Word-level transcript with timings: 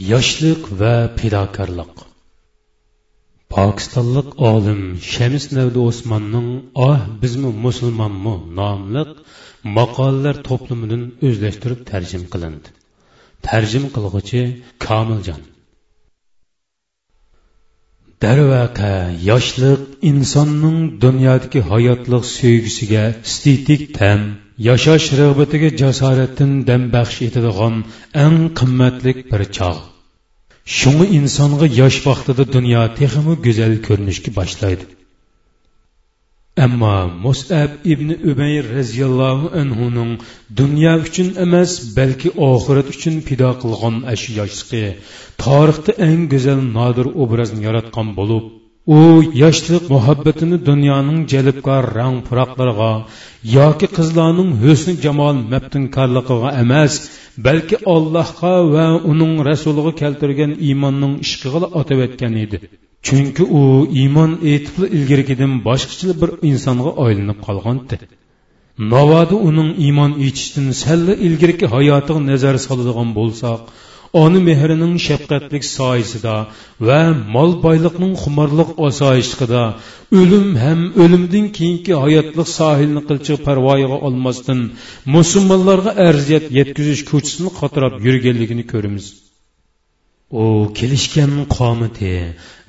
yoshlik 0.00 0.62
va 0.80 0.94
fidokorlik 1.18 2.08
pokistonlik 3.54 4.28
olim 4.50 4.82
shams 5.12 5.44
navdi 5.56 5.78
osmonning 5.90 6.48
oh 6.86 6.90
ah, 6.92 7.00
bizmi 7.22 7.50
musulmonmi 7.66 8.34
nomliq 8.60 9.10
maqolalar 9.78 10.36
to'plamidan 10.48 11.02
o'zlashtirib 11.26 11.80
tarjim 11.90 12.24
qilindi. 12.32 12.68
Tarjim 13.46 13.84
qilg'uchi 13.94 14.42
komiljon. 14.86 15.42
Darvaqa 18.24 18.94
yoshlik 19.30 19.82
insonning 20.10 20.78
dunyodagi 21.04 21.60
hayotlik 21.70 22.24
sevgisiga 22.38 23.04
stetik 23.34 23.82
tam 23.98 24.20
yashash 24.68 25.08
rag'batiga 25.20 25.68
jasoratdan 25.82 26.52
dam 26.68 26.82
baxsh 26.96 27.20
etadigan 27.28 27.76
eng 28.24 28.38
qimmatlik 28.58 29.18
bir 29.30 29.42
chog' 29.58 29.87
shunga 30.76 31.06
insonga 31.18 31.66
yosh 31.80 31.98
vaqtida 32.06 32.44
dunyo 32.54 32.82
texmi 32.98 33.34
go'zal 33.46 33.74
ko'rinishga 33.86 34.30
boshlaydi. 34.38 34.84
Ammo 36.66 36.96
musab 37.24 37.70
ibn 37.92 38.08
ubayr 38.30 38.64
roziyallohu 38.78 39.46
anhuning 39.60 40.12
dunyo 40.60 40.94
uchun 41.06 41.28
emas 41.44 41.72
balki 41.98 42.28
oxirat 42.50 42.88
uchun 42.94 43.16
pido 43.28 43.50
qilgan 43.62 43.96
ash 44.12 44.24
yoshligi 44.38 44.84
tarixda 45.44 45.92
eng 46.08 46.22
go'zal 46.32 46.60
nodir 46.78 47.06
obrazni 47.22 47.60
yaratgan 47.68 48.08
bo'lib 48.18 48.44
u 48.96 48.98
yoshlik 49.42 49.84
muhabbatini 49.94 50.56
dunyoning 50.68 51.20
jalibkor 51.32 51.82
rang 51.98 52.16
puroqlariga 52.28 52.92
yoki 53.56 53.86
qizlarning 53.96 54.50
husni 54.62 54.94
jamol 55.04 55.36
maftunkorligiga 55.52 56.50
emas 56.62 56.92
balki 57.46 57.76
allohga 57.94 58.54
va 58.74 58.86
uning 59.12 59.34
rasuliga 59.48 59.92
keltirgan 60.02 60.52
iymonning 60.68 61.14
ishqiga 61.24 61.68
otib 61.80 61.98
o'tgan 62.06 62.34
edi. 62.44 62.58
Chunki 63.06 63.44
u 63.60 63.62
iymon 64.02 64.32
etib 64.54 64.76
ilgarigidan 64.96 65.52
boshqacha 65.68 66.14
bir 66.22 66.30
insonga 66.50 66.90
aylanib 67.04 67.38
qolgandi. 67.46 67.96
Navoda 68.92 69.36
uning 69.48 69.70
iymon 69.86 70.12
etishdan 70.26 70.66
salla 70.82 71.14
ilgariki 71.26 71.66
hayotiga 71.74 72.20
nazar 72.30 72.56
soladigan 72.66 73.08
bo'lsak 73.18 73.60
ona 74.12 74.40
mehrining 74.48 74.94
shafqatlik 75.06 75.64
soyisida 75.76 76.34
va 76.88 77.00
mol 77.34 77.52
boyliqning 77.66 78.14
xumorliq 78.22 78.70
osoyishligida 78.88 79.62
o'lim 80.20 80.48
ham 80.64 80.80
o'limdan 81.02 81.46
keyingi 81.58 81.94
hayotliq 82.04 82.48
sohilni 82.58 83.02
qilchi 83.08 83.34
parvoyiga 83.46 83.96
olmasdan 84.08 84.60
musulmonlarga 85.16 85.92
arziyat 86.08 86.44
yetkazish 86.58 87.02
ko'chisini 87.12 87.50
qotirab 87.60 87.94
yurganligini 88.06 88.64
ko'ramiz. 88.74 89.27
U 90.30 90.44
kelishgan 90.78 91.32
qomiti 91.56 92.14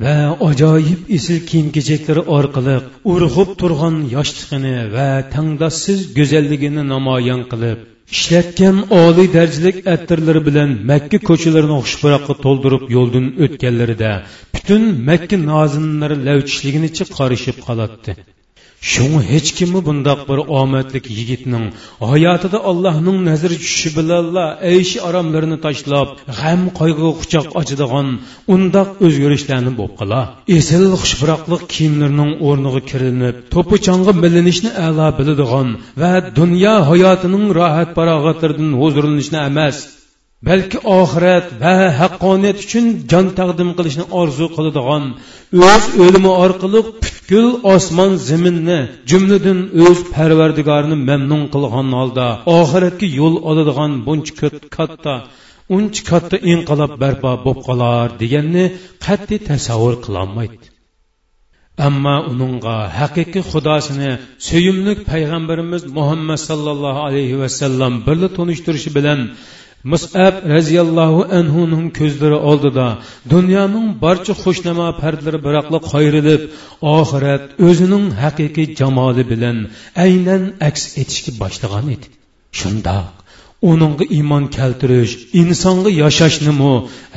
va 0.04 0.16
ajoyib 0.50 1.02
esil 1.18 1.40
kiyim 1.50 1.68
kechaklari 1.76 2.22
orqali 2.38 2.76
urg'ib 3.14 3.50
turgan 3.62 3.96
yoshligini 4.16 4.76
va 4.96 5.10
tangdossiz 5.36 6.00
go'zalligini 6.18 6.84
namoyon 6.94 7.42
qilib 7.52 7.80
ishlatgan 8.16 8.78
oliy 9.02 9.28
darajalik 9.38 9.78
attirlari 9.96 10.42
bilan 10.48 10.70
makka 10.92 11.18
ko'chalarini 11.30 11.78
xushbaroqqa 11.86 12.34
to'ldirib 12.46 12.84
yo'ldan 12.96 13.26
o'tganlarida 13.46 14.12
butun 14.56 14.84
makka 15.10 15.38
nozinlari 15.52 16.18
lavchishliginicha 16.28 17.04
qarishib 17.18 17.58
qolatdi. 17.68 18.12
Shunga 18.82 19.22
hech 19.32 19.50
kimmi 19.58 19.80
bundoq 19.88 20.20
bir 20.30 20.40
omadlik 20.62 21.06
yigitning 21.18 21.66
hayotida 22.12 22.60
allohning 22.70 23.18
nazari 23.30 23.58
tushishi 23.64 23.90
bilanla 23.98 24.46
ayshi 24.72 24.98
aromlarini 25.08 25.58
tashlab 25.66 26.10
g'am 26.40 26.62
qayg'u 26.80 27.10
quchoq 27.20 27.48
ochadigan 27.60 28.08
undoq 28.56 28.90
o'zgarishlarni 29.06 29.72
bo'lib 29.80 29.94
qola 30.02 30.22
esil 30.58 30.84
xushbiroqliq 31.04 31.64
kiyimlarining 31.74 32.32
o'rniga 32.48 32.82
kirinib 32.92 33.36
to'pichonga 33.54 34.12
milinishni 34.24 34.72
a'lo 34.86 35.08
biladigan 35.20 35.68
va 36.02 36.14
dunyo 36.40 36.76
hayotining 36.90 37.46
rohat 37.60 37.90
farog'atlaridan 37.98 38.72
huzurlanishni 38.82 39.40
emas 39.52 39.78
balki 40.48 40.78
oxirat 41.00 41.48
va 41.62 41.76
haqqoniyat 42.02 42.58
uchun 42.66 42.86
jon 43.12 43.26
taqdim 43.40 43.70
qilishni 43.78 44.06
orzu 44.22 44.46
qiladigan 44.56 45.04
o'z 45.72 45.84
o'limi 46.04 46.32
orqali 46.44 46.80
butkul 46.88 47.48
osmon 47.74 48.12
zaminni 48.30 48.80
jumladan 49.12 49.60
o'z 49.86 50.00
parvardigorini 50.16 50.98
mamnun 51.10 51.44
qilgan 51.54 51.88
holda 52.00 52.28
oxiratga 52.58 53.08
yo'l 53.20 53.36
oladigan 53.50 53.92
buncha 54.08 54.34
katta 54.78 55.14
uncha 55.76 56.02
katta 56.10 56.38
inqilob 56.52 56.92
barpo 57.04 57.32
bo'lib 57.46 57.62
qolar 57.68 58.06
deganni 58.22 58.66
qat'iy 59.06 59.40
tasavvur 59.50 59.96
qilolmaydi. 60.06 60.66
Ammo 61.88 62.16
uningga 62.32 62.76
haqiqiy 63.00 63.44
xudosini 63.52 64.12
suyimlik 64.48 65.00
payg'ambarimiz 65.12 65.84
muhammad 65.98 66.40
sallallohu 66.50 67.02
alayhi 67.08 67.36
vasallam 67.44 67.94
birga 68.08 68.30
tonishtirishi 68.38 68.90
bilan 68.98 69.20
musab 69.92 70.34
roziyallohu 70.56 71.22
anhuning 71.40 71.86
ko'zlari 72.00 72.38
oldida 72.50 72.88
dunyoning 73.34 73.88
barcha 74.04 74.34
xushnamo 74.44 74.88
pardlari 75.02 75.40
biroqla 75.48 75.80
qayrilib 75.92 76.42
oxirat 76.98 77.44
o'zining 77.68 78.06
haqiqiy 78.24 78.68
jamoli 78.80 79.24
bilan 79.32 79.58
aynan 80.06 80.44
aks 80.70 80.84
etishga 81.02 81.32
boshlagan 81.42 81.86
edi. 81.96 82.08
Shundoq 82.60 83.08
uningga 83.72 84.06
iymon 84.18 84.44
keltirish 84.58 85.14
insonga 85.42 85.92
yashashnimi 86.04 86.74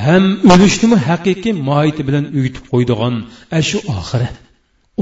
ham 0.06 0.24
o'lishnimi 0.52 0.98
haqiqiy 1.08 1.54
mohiyati 1.68 2.02
bilan 2.08 2.24
uyutib 2.38 2.64
qo'ydigan 2.72 3.14
shu 3.68 3.78
oxirat. 3.98 4.34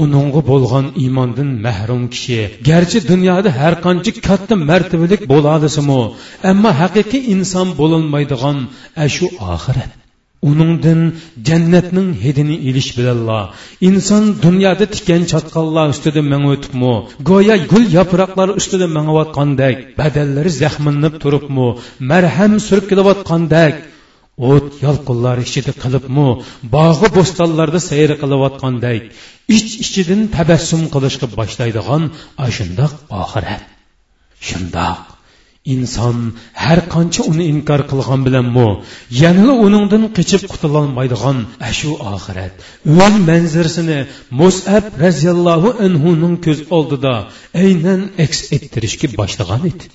Uningga 0.03 0.41
bo'lgan 0.51 0.85
iymondan 1.03 1.49
mahrum 1.65 2.03
kishi. 2.13 2.39
Garchi 2.69 2.99
dunyoda 3.11 3.49
har 3.59 3.73
qancha 3.85 4.11
katta 4.27 4.55
martabalik 4.69 5.21
bo'ladisimu 5.31 6.01
ammo 6.51 6.71
haqiqiy 6.81 7.23
inson 7.35 7.67
bo'lolmaydigan 7.79 8.57
ashu 9.05 9.25
oxirat. 9.53 9.91
Uningdan 10.49 11.01
jannatning 11.47 12.09
hidini 12.23 12.55
ilish 12.69 12.91
bilanla. 12.97 13.39
Inson 13.89 14.23
dunyoda 14.45 14.85
tikan 14.95 15.21
chatqonlar 15.31 15.87
ustida 15.93 16.21
mangotibmi 16.33 16.93
go'yo 17.29 17.55
gul 17.71 17.85
yaproqlari 17.97 18.53
ustida 18.59 18.87
mangayotgandek 18.97 19.75
badallari 19.99 20.51
zaxminib 20.61 21.13
turibmi? 21.23 21.67
Marham 22.11 22.53
surib 22.67 22.85
kelayotgandek 22.91 23.73
o't 24.37 24.69
yolqinlar 24.85 25.37
ichida 25.45 25.73
qilibmi 25.83 26.27
bog'i 26.75 27.07
bo'stonlarda 27.17 27.79
sayr 27.89 28.11
qilayotgandek 28.21 29.03
ich 29.57 29.69
ichidan 29.85 30.21
tabassum 30.37 30.83
qilishga 30.93 31.27
boshlaydigan 31.37 32.03
shundoq 32.57 32.93
oxirat 33.21 33.63
shundoq 34.47 35.01
inson 35.73 36.17
har 36.63 36.79
qancha 36.93 37.21
uni 37.31 37.45
inkor 37.53 37.81
qilgan 37.91 38.21
bilanmi 38.27 38.69
yana 39.21 39.53
uningdan 39.65 40.03
qechib 40.17 40.43
qutulolmaydigan 40.51 41.37
shu 41.79 41.91
oxirat. 42.13 42.53
O'z 43.03 43.15
manzirasini 43.29 43.99
musab 44.39 44.83
roziyallohu 45.05 45.69
anhuning 45.85 46.35
ko'z 46.45 46.59
oldida 46.77 47.13
aynan 47.63 48.01
aks 48.25 48.39
ettirishga 48.55 49.07
boshlagan 49.19 49.61
edi. 49.71 49.85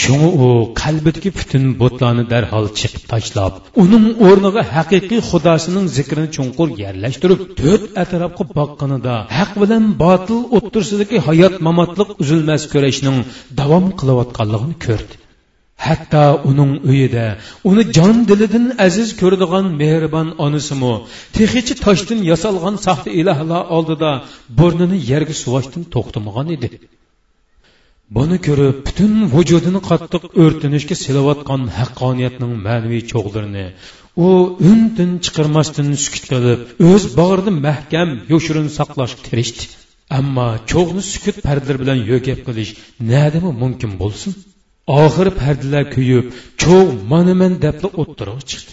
Shunga 0.00 0.28
u 0.44 0.48
qalbidagi 0.82 1.30
butun 1.38 1.64
butlarni 1.80 2.24
darhol 2.32 2.66
chiqib 2.78 3.04
tashlab 3.12 3.52
uning 3.82 4.06
o'rniga 4.28 4.62
haqiqiy 4.76 5.20
xudosining 5.30 5.86
zikrini 5.96 6.28
chunqur 6.36 6.68
yerlashtirib 6.82 7.40
to'rt 7.60 7.84
atrofga 8.02 8.44
boqqanida 8.58 9.14
haq 9.38 9.50
bilan 9.62 9.84
botil 10.04 10.40
o'ttirsidagi 10.56 11.18
hayot 11.28 11.54
mamotliq 11.66 12.08
uzilmas 12.22 12.62
kurashning 12.72 13.18
davom 13.60 13.84
qilayotganligini 14.00 14.76
ko'rdi. 14.86 15.14
Hatto 15.86 16.24
uning 16.50 16.72
uyida 16.90 17.26
uni 17.70 17.82
jon 17.96 18.16
dilidan 18.30 18.66
aziz 18.86 19.08
ko'radigan 19.20 19.66
mehribon 19.80 20.28
onasimi 20.46 20.94
tehichi 21.36 21.74
toshdan 21.84 22.20
yasalgan 22.30 22.76
saxta 22.86 23.10
ilohlar 23.20 23.62
oldida 23.76 24.10
burnini 24.58 24.98
yerga 25.10 25.34
suvashdan 25.42 25.82
to'xtamagan 25.94 26.48
edi. 26.56 26.68
Buni 28.16 28.36
ko'rib 28.46 28.76
butun 28.86 29.12
vujudini 29.34 29.80
qattiq 29.90 30.24
o'rtinishga 30.42 30.96
silayotgan 31.04 31.62
haqqoniyatning 31.78 32.52
ma'naviy 32.66 33.02
cho'g'larini 33.12 33.66
u 34.26 34.28
undan 34.70 35.10
chiqarmasdan 35.24 35.88
sukut 36.04 36.24
qilib 36.32 36.60
o'z 36.90 37.02
bag'rida 37.20 37.52
mahkam 37.68 38.08
yoshirin 38.32 38.68
saqlashga 38.78 39.22
tirishdi. 39.26 39.64
Ammo 40.18 40.48
cho'g'ni 40.70 41.02
sukut 41.12 41.36
pardalar 41.46 41.76
bilan 41.82 41.98
yo'gab 42.10 42.40
qilish 42.46 42.72
nadimi 43.12 43.50
mumkin 43.62 43.92
bo'lsin? 44.02 44.32
Oxiri 45.02 45.32
pardalar 45.42 45.84
kuyib 45.94 46.26
cho'g 46.62 46.88
manaman 47.12 47.52
deb 47.64 47.76
debla 47.82 48.34
chiqdi. 48.50 48.72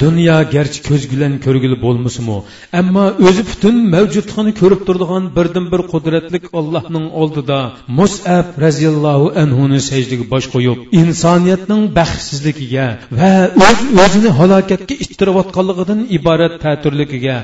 Dunyo 0.00 0.36
garchi 0.54 0.80
ko'z 0.88 1.02
bilan 1.12 1.32
ko'rgili 1.44 1.76
bo'lmasimi 1.84 2.36
ammo 2.80 3.04
o'zi 3.28 3.42
butun 3.50 3.76
mavjudligini 3.94 4.52
ko'rib 4.60 4.80
turadigan 4.88 5.24
birdan 5.36 5.66
bir 5.72 5.82
qudratlik 5.92 6.44
ollohning 6.60 7.06
oldida 7.22 7.58
musab 7.98 8.46
roziyallohu 8.64 9.26
anhuni 9.42 9.80
sajdaga 9.90 10.24
bosh 10.32 10.46
qo'yib 10.54 10.78
insoniyatning 11.00 11.82
baxtsizligiga 11.98 12.86
va 13.18 13.32
o'z 13.68 13.80
o'zini 14.04 14.30
halokatga 14.38 14.94
ittirayotganligidan 15.04 16.00
iborat 16.18 16.54
ta'turligiga 16.64 17.36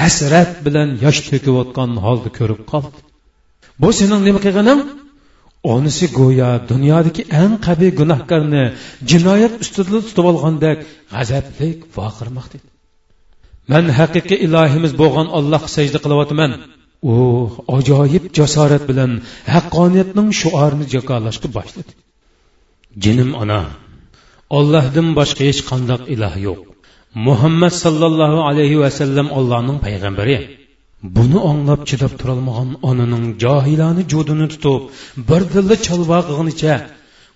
hasrat 0.00 0.50
bilan 0.66 0.88
yosh 1.04 1.20
to'kayotgan 1.28 1.90
holda 2.04 2.30
ko'rib 2.38 2.60
qoldi. 2.72 2.96
Bu 3.82 3.88
sening 3.98 4.22
nima 4.28 4.40
qilganing? 4.46 4.80
Onisi 5.74 6.06
go'yo 6.18 6.50
dunyodagi 6.70 7.22
eng 7.40 7.54
qabiy 7.66 7.90
gunohkorni 8.00 8.64
jinoyat 9.10 9.54
ustida 9.62 9.98
tutib 10.06 10.26
olgandek 10.32 10.78
g'azablik 11.12 11.78
voqirmoqda 11.96 12.58
man 13.72 13.84
haqiqiy 13.98 14.38
ilohimiz 14.46 14.92
bo'lgan 15.02 15.28
allohga 15.38 15.68
sajda 15.76 15.98
qilyapman. 16.04 16.52
U 17.12 17.14
ajoyib 17.76 18.24
jasorat 18.38 18.82
bilan 18.90 19.12
haqqoniyatning 19.54 20.28
shuorini 20.40 20.86
jakolashga 20.94 21.48
boshladi. 21.56 21.92
Jinim 23.04 23.30
ona 23.42 23.60
ollohdan 24.58 25.08
boshqa 25.18 25.42
hech 25.48 25.60
qandoq 25.70 26.02
iloh 26.14 26.34
yo'q. 26.46 26.60
Muhammad 27.26 27.74
sallallohu 27.84 28.38
alayhi 28.50 28.76
vasallam 28.84 29.26
allohning 29.38 29.78
payg'ambari. 29.84 30.36
Buni 31.16 31.38
anglab 31.50 31.80
chidab 31.90 32.12
turolmagan 32.20 32.70
onaning 32.90 33.26
johilani 33.44 34.02
judini 34.12 34.46
tutib 34.52 34.82
bir 35.28 35.42
dilda 35.54 35.76
chalvog'ig'inicha 35.86 36.74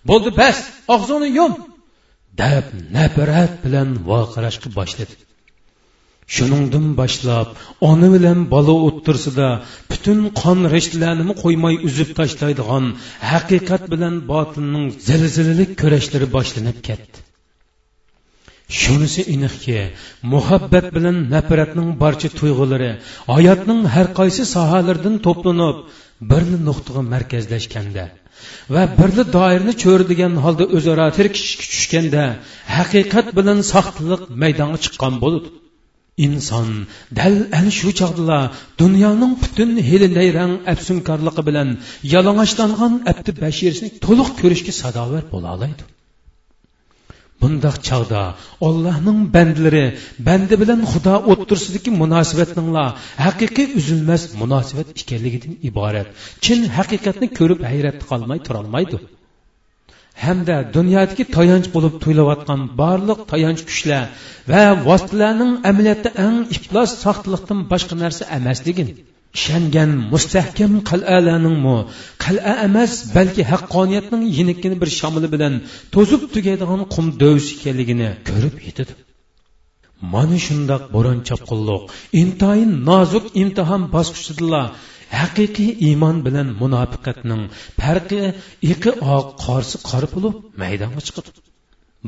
bo'ldi 0.08 0.30
bas 0.40 0.58
og'zingni 0.94 1.30
yum! 1.38 1.52
deb 2.42 2.66
nafrat 2.96 3.52
bilan 3.64 3.88
voqirashga 4.10 4.68
boshladi. 4.78 5.14
Shuningdan 6.34 6.86
boshlab 7.00 7.48
ona 7.90 8.08
bilan 8.14 8.38
bola 8.54 8.74
o'ttirsida 8.86 9.48
butun 9.90 10.18
qon 10.40 10.58
rishtlarini 10.74 11.34
qo'ymay 11.42 11.74
uzib 11.88 12.10
tashlaydigan 12.18 12.84
haqiqat 13.32 13.82
bilan 13.92 14.14
botinning 14.32 14.86
zilzilalik 15.08 15.70
kurashlari 15.80 16.26
boshlanib 16.36 16.78
ketdi. 16.88 17.18
Shunisi 18.78 19.22
aniqki 19.34 19.78
muhabbat 20.32 20.86
bilan 20.96 21.16
nafratning 21.34 21.90
barcha 22.02 22.28
tuyg'ulari 22.38 22.90
hayotning 23.34 23.80
har 23.94 24.06
qaysi 24.18 24.42
sohalaridan 24.54 25.16
to'planib 25.26 25.76
bir 26.30 26.42
nuqtaga 26.68 27.02
markazlashganda 27.14 28.04
va 28.74 28.82
birli 28.98 29.24
doirni 29.36 29.72
cho'ridigan 29.82 30.32
holda 30.44 30.64
o'zaro 30.76 31.06
tirkishishga 31.18 31.66
tushganda 31.72 32.24
haqiqat 32.76 33.26
bilan 33.38 33.58
soxtalik 33.72 34.22
maydonga 34.42 34.78
chiqqan 34.84 35.14
bo'ladi 35.24 35.48
inson 36.26 36.68
dal 37.18 37.34
ana 37.58 37.70
shu 37.78 37.88
chog'dala 38.00 38.38
dunyoning 38.82 39.32
butun 39.42 39.70
heli 39.90 40.08
nayrang 40.18 40.52
afsunkorligi 40.72 41.42
bilan 41.48 41.68
yalang'ochlangan 42.14 42.92
abdi 43.12 43.30
bashirsini 43.44 43.90
to'liq 44.04 44.28
ko'rishga 44.40 44.72
sadovar 44.82 45.24
bo'la 45.32 45.48
oladi. 45.56 45.82
Bundoq 47.42 47.76
chog'da 47.88 48.22
ollohning 48.68 49.18
bandlari 49.34 49.84
bandi 50.28 50.54
bilan 50.62 50.80
xudo 50.92 51.14
o'ttirsidagi 51.32 51.90
munosabatninglar 52.02 52.88
haqiqiy 53.26 53.68
uzilmas 53.80 54.22
munosabat 54.42 54.88
ekanligidan 55.02 55.54
iborat. 55.68 56.08
Chin 56.44 56.60
haqiqatni 56.76 57.26
ko'rib 57.38 57.60
hayratda 57.70 58.04
qolmay 58.12 58.38
turolmaydi 58.46 58.96
hamda 60.24 60.56
dunyodagi 60.76 61.24
tayanch 61.36 61.68
bo'lib 61.74 61.94
tuyulayotgan 62.02 62.60
barliq 62.80 63.20
tayanch 63.32 63.62
kuchlar 63.68 64.04
va 64.52 64.64
vositalarning 64.88 65.52
amaliyotda 65.70 66.10
eng 66.26 66.36
iflos 66.56 66.90
soxtalikdan 67.04 67.60
boshqa 67.72 67.94
narsa 68.02 68.22
emasligini 68.38 68.92
ishongan 69.38 69.90
mustahkam 70.12 70.72
qal'alarningmi 70.90 71.76
qal'a 72.24 72.54
emas 72.68 72.92
balki 73.16 73.42
haqqoniyatning 73.52 74.22
yinikkini 74.38 74.76
bir 74.82 74.90
shamili 74.98 75.28
bilan 75.34 75.54
to'zib 75.94 76.22
tugaydigan 76.34 76.82
qum 76.94 77.06
dovs 77.22 77.46
ekanligini 77.56 78.08
ko'rib 78.28 78.54
yetadi. 78.68 78.92
Mana 80.14 80.36
shundoq 80.46 80.82
bo'ron 80.94 81.18
chopqinliq 81.28 81.82
intoyin 82.22 82.72
nozik 82.90 83.24
imtihon 83.42 83.82
bosqichidala 83.94 84.62
haqiqiy 85.20 85.70
iymon 85.88 86.16
bilan 86.26 86.48
munofiqatning 86.62 87.42
farqi 87.80 88.22
iqi 88.72 88.90
oq 89.16 89.26
qorsi 89.44 89.76
qor 89.88 90.04
bo'lib 90.14 90.34
maydonga 90.62 91.02
chiqadi. 91.08 91.30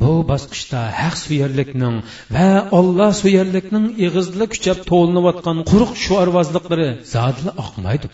Bu 0.01 0.13
bosqichda 0.31 0.81
haq 1.01 1.15
suyarlikning 1.25 1.97
va 2.37 2.49
olloh 2.79 3.11
suyarlikning 3.23 3.87
ig'izli 4.07 4.47
kuchab 4.55 4.79
to'linayotgan 4.91 5.59
quruq 5.71 5.93
shuarvozliklari 6.05 6.89
zodila 7.15 7.53
oqmaydi. 7.65 8.07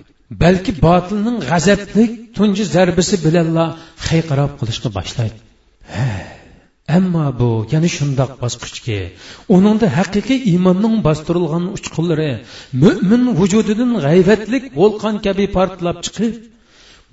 Balki 0.43 0.73
botilning 0.87 1.37
g'azablik 1.51 2.13
tunji 2.37 2.65
zarbisi 2.75 3.17
bilanla 3.25 3.65
hayqirab 4.09 4.53
qilishni 4.61 4.89
boshlaydi. 4.99 5.39
Ammo 6.99 7.27
bu 7.41 7.51
yana 7.73 7.89
shundoq 7.97 8.33
bosqichki 8.43 8.99
uningda 9.57 9.87
haqiqiy 9.99 10.41
iymonning 10.51 10.95
bostirilgan 11.07 11.65
uchqunlari 11.77 12.31
mo'min 12.83 13.23
vujudidan 13.41 13.91
g'ayvatlik 14.05 14.65
volqon 14.81 15.17
kabi 15.27 15.45
portlab 15.57 15.99
chiqib 16.07 16.33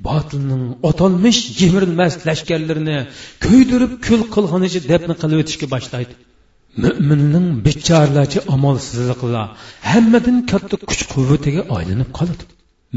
botilning 0.07 0.63
o'tolmish 0.89 1.39
yemirilmas 1.61 2.13
lashkarlarini 2.27 2.97
kuydirib 3.45 3.93
kul 4.05 4.21
qilganicha 4.35 4.79
dafn 4.91 5.11
qilib 5.21 5.37
o'tishga 5.43 5.67
boshlaydi. 5.75 6.13
Mo'minning 6.83 7.47
bechorlarcha 7.67 8.39
amalsizliklar 8.55 9.47
hammadan 9.91 10.37
katta 10.51 10.75
kuch 10.89 11.03
quvvatiga 11.13 11.61
aylanib 11.77 12.09
qoladi. 12.17 12.43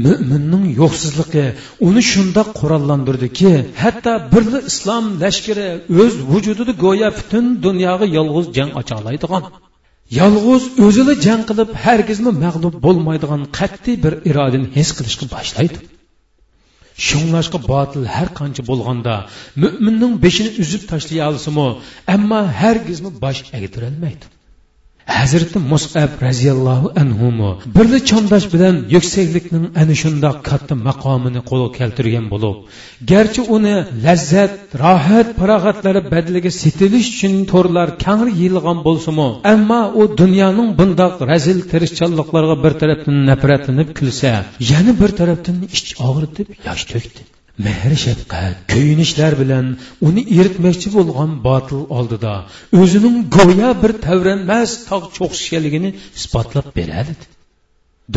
Mo'minning 0.05 0.65
yo'qsizligi 0.81 1.45
uni 1.87 2.01
shundoq 2.11 2.49
qurollantirdiki 2.59 3.51
hatto 3.83 4.13
birli 4.33 4.59
islom 4.71 5.05
lashkari 5.23 5.67
o'z 6.01 6.13
vujudida 6.31 6.73
go'yo 6.85 7.09
butun 7.19 7.45
dunyoga 7.65 8.05
yolg'iz 8.17 8.47
jang 8.57 8.71
ochaoladigan 8.81 9.43
yolg'iz 10.19 10.63
o'zini 10.85 11.13
jang 11.25 11.41
qilib 11.49 11.69
hargizmi 11.85 12.31
mag'lub 12.45 12.75
bo'lmaydigan 12.85 13.41
qat'iy 13.59 13.95
bir 14.03 14.13
irodani 14.29 14.67
his 14.77 14.89
qilishga 14.97 15.25
boshlaydi. 15.35 15.77
Shunglashqa 17.07 17.59
botil 17.71 18.03
har 18.15 18.29
qancha 18.39 18.63
bo'lganda 18.69 19.15
mo'minning 19.63 20.13
beshini 20.25 20.51
uzib 20.63 20.83
tashlay 20.91 21.21
olsimi 21.29 21.67
ammo 22.15 22.41
hargizmi 22.61 23.11
bosh 23.23 23.41
egdirolmaydi 23.59 24.25
hazrati 25.17 25.57
musab 25.71 26.11
roziyallohu 26.27 26.87
anhu 27.01 27.27
birli 27.77 27.99
chondosh 28.09 28.47
bilan 28.53 28.75
yuksaklikning 28.95 29.65
ana 29.81 29.95
shundoq 30.01 30.37
katta 30.49 30.73
maqomini 30.87 31.41
qo'lga 31.49 31.69
keltirgan 31.79 32.25
bo'lib 32.33 32.55
garchi 33.11 33.41
uni 33.55 33.75
lazzat 34.05 34.53
rohat 34.83 35.27
farog'atlari 35.39 36.01
badliga 36.13 36.51
setilish 36.61 37.07
uchun 37.13 37.33
to'rlar 37.53 37.87
kangri 38.05 38.31
yeyilgan 38.41 38.77
bo'lsimi 38.87 39.27
ammo 39.53 39.81
u 39.99 40.03
dunyoning 40.21 40.69
bundoq 40.79 41.15
razil 41.31 41.59
tirishchanliqlarga 41.71 42.55
bir 42.63 42.73
tarafdan 42.81 43.17
nafratlanib 43.29 43.89
kulsa 43.99 44.31
yana 44.71 44.91
bir 45.01 45.11
tarafdan 45.19 45.57
ich 45.77 45.89
og'ritib 46.07 46.47
yosh 46.67 46.85
to'kdi 46.93 47.21
mehr 47.65 47.91
shafqat 48.05 48.55
kuyinishlar 48.71 49.33
bilan 49.41 49.65
uni 50.07 50.21
eritmoqchi 50.39 50.89
bo'lgan 50.97 51.31
botil 51.47 51.81
oldida 51.97 52.33
o'zining 52.81 53.17
go'yo 53.37 53.69
bir 53.81 53.91
tavranmas 54.05 54.69
tog' 54.89 55.07
cho'qishganligini 55.17 55.89
isbotlab 56.19 56.67
beradi. 56.79 57.13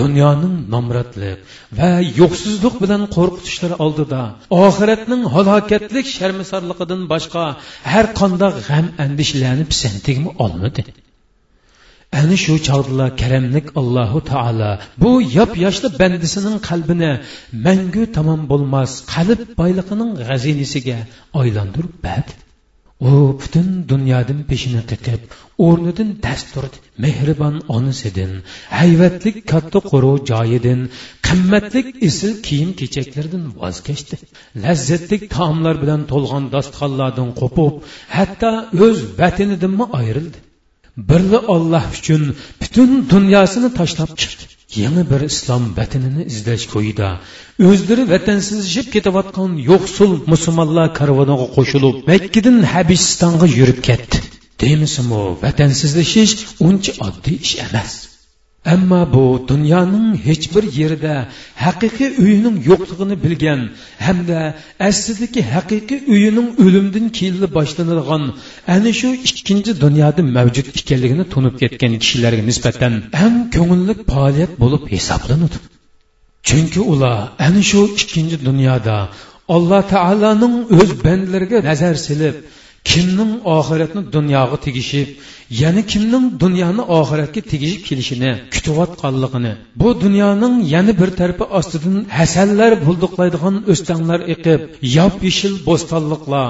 Dunyoning 0.00 0.54
nomratlik 0.74 1.38
va 1.78 1.90
yo'qsizlik 2.20 2.74
bilan 2.82 3.02
qo'rqitishlari 3.16 3.76
oldida 3.84 4.20
oxiratning 4.64 5.22
halokatlik 5.34 6.06
sharmisorligidan 6.16 7.02
boshqa 7.12 7.44
har 7.92 8.06
qanday 8.20 8.52
g'am 8.68 8.86
andishlarni 9.04 9.64
pisantigmi 9.72 10.30
olmadi 10.44 10.82
ana 12.20 12.36
shu 12.44 12.54
chog'dala 12.68 13.06
karamlik 13.20 13.66
allohu 13.80 14.18
taolo 14.32 14.70
bu 15.02 15.10
yop 15.38 15.52
yoshli 15.64 15.88
bandisining 16.00 16.56
qalbini 16.68 17.12
mangu 17.66 18.04
tamom 18.16 18.40
bo'lmas 18.52 18.90
qalb 19.14 19.40
boyliqining 19.60 20.10
g'azinisiga 20.28 20.98
aylantirib 21.40 21.94
berdi 22.06 22.32
u 23.10 23.12
butun 23.40 23.68
dunyodan 23.92 24.40
peshini 24.50 24.82
tiqib 24.90 25.22
o'rnidan 25.66 26.10
dast 26.26 26.46
turdi 26.54 26.76
mehribon 27.04 27.56
onasidan 27.76 28.32
hayvatlik 28.80 29.36
katta 29.52 29.78
qo'ruv 29.90 30.16
joyidan 30.32 30.80
qimmatlik 31.28 31.88
isil 32.08 32.32
kiyim 32.46 32.70
kechaklardan 32.80 33.44
voz 33.60 33.76
kechdi 33.88 34.16
lazzatlik 34.64 35.22
taomlar 35.36 35.74
bilan 35.82 36.00
to'lgan 36.12 36.44
dasturxonlardan 36.54 37.30
qo'pib 37.40 37.74
hatto 38.16 38.50
o'z 38.86 38.98
vatanidanmi 39.20 39.86
ayrildi 40.00 40.38
birli 40.96 41.38
olloh 41.54 41.84
uchun 41.98 42.22
butun 42.60 42.90
dunyosini 43.12 43.68
tashlab 43.78 44.10
chiqdi 44.20 44.44
yangi 44.82 45.04
bir 45.12 45.20
islom 45.30 45.64
vatanini 45.78 46.22
izlash 46.32 46.64
ko'yida 46.74 47.08
o'zlari 47.70 48.04
vatansizlashib 48.14 48.86
ketayotgan 48.94 49.50
yo'qsul 49.70 50.12
musulmonlar 50.32 50.88
karvoniga 51.00 51.46
qo'shilib 51.56 51.96
makkadan 52.12 52.58
habisistonga 52.74 53.46
yurib 53.58 53.80
ketdi 53.88 54.18
demisimi 54.62 55.20
vatansizlashish 55.44 56.34
uncha 56.68 56.92
oddiy 57.06 57.36
ish 57.46 57.54
emas 57.66 57.92
ammo 58.64 59.12
bu 59.14 59.44
dunyoning 59.48 60.08
hech 60.26 60.44
bir 60.54 60.64
yerida 60.80 61.14
haqiqiy 61.64 62.10
uyining 62.22 62.56
yo'qligini 62.68 63.16
bilgan 63.24 63.60
hamda 64.06 64.38
aslidagi 64.88 65.40
haqiqiy 65.54 66.00
uyining 66.14 66.48
o'limdan 66.64 67.06
keyin 67.16 67.36
boshlanadigan 67.56 68.22
ana 68.74 68.92
shu 69.00 69.08
ikkinchi 69.28 69.72
dunyoda 69.84 70.22
mavjud 70.36 70.66
ekanligini 70.80 71.24
tunib 71.34 71.54
ketgan 71.62 71.92
kishilarga 72.02 72.42
nisbatan 72.50 72.92
eng 73.24 73.36
ko'ngillik 73.56 74.00
faoliyat 74.12 74.52
bo'lib 74.62 74.82
hisoblanadi. 74.94 75.56
Chunki 76.48 76.80
ular 76.92 77.18
ana 77.46 77.62
shu 77.70 77.80
ikkinchi 78.00 78.36
dunyoda 78.48 78.96
alloh 79.56 79.82
taoloning 79.94 80.54
o'z 80.80 80.90
bandlariga 81.04 81.58
nazar 81.68 81.94
silib 82.06 82.36
kimning 82.90 83.32
oxiratni 83.56 84.02
dunyoga 84.16 84.56
tegishib 84.66 85.08
yana 85.62 85.82
kimning 85.92 86.24
dunyoni 86.42 86.82
oxiratga 86.98 87.40
tegishib 87.52 87.82
kelishini 87.88 88.30
kutayotganligini 88.54 89.52
bu 89.80 89.88
dunyoning 90.04 90.54
yana 90.74 90.92
bir 91.00 91.10
tarafi 91.18 91.44
ostidan 91.58 91.96
hasanlar 92.18 92.72
bulduqlaydigan 92.86 93.56
o'stanglar 93.72 94.20
eqib 94.34 94.60
yop 94.96 95.16
yeshil 95.28 95.54
bo'stonliqlar 95.68 96.46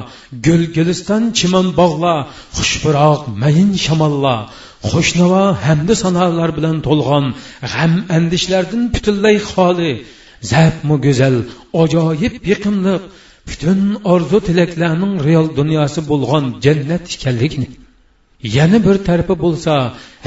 gul 0.47 0.63
guliston 0.77 1.23
chimon 1.39 1.67
bog'lar 1.81 2.19
xushbiroq 2.59 3.21
mayin 3.43 3.71
shamollar 3.85 4.39
xushnavo 4.91 5.45
hamda 5.65 5.95
sanolar 6.03 6.51
bilan 6.59 6.77
to'lg'an 6.87 7.25
g'am 7.73 7.93
andishlardan 8.17 8.83
butunlay 8.95 9.37
xoli 9.51 9.93
zabmu 10.53 10.97
go'zal 11.07 11.37
ajoyib 11.83 12.35
yiqimliq 12.51 13.03
butun 13.51 13.81
orzu 14.13 14.39
tilaklarning 14.49 15.17
real 15.29 15.51
dunyosi 15.59 16.05
bo'lgan 16.13 16.47
jannat 16.69 17.15
ekanligini 17.19 17.69
yana 18.59 18.79
bir 18.87 18.97
tarafi 19.09 19.35
bo'lsa 19.45 19.73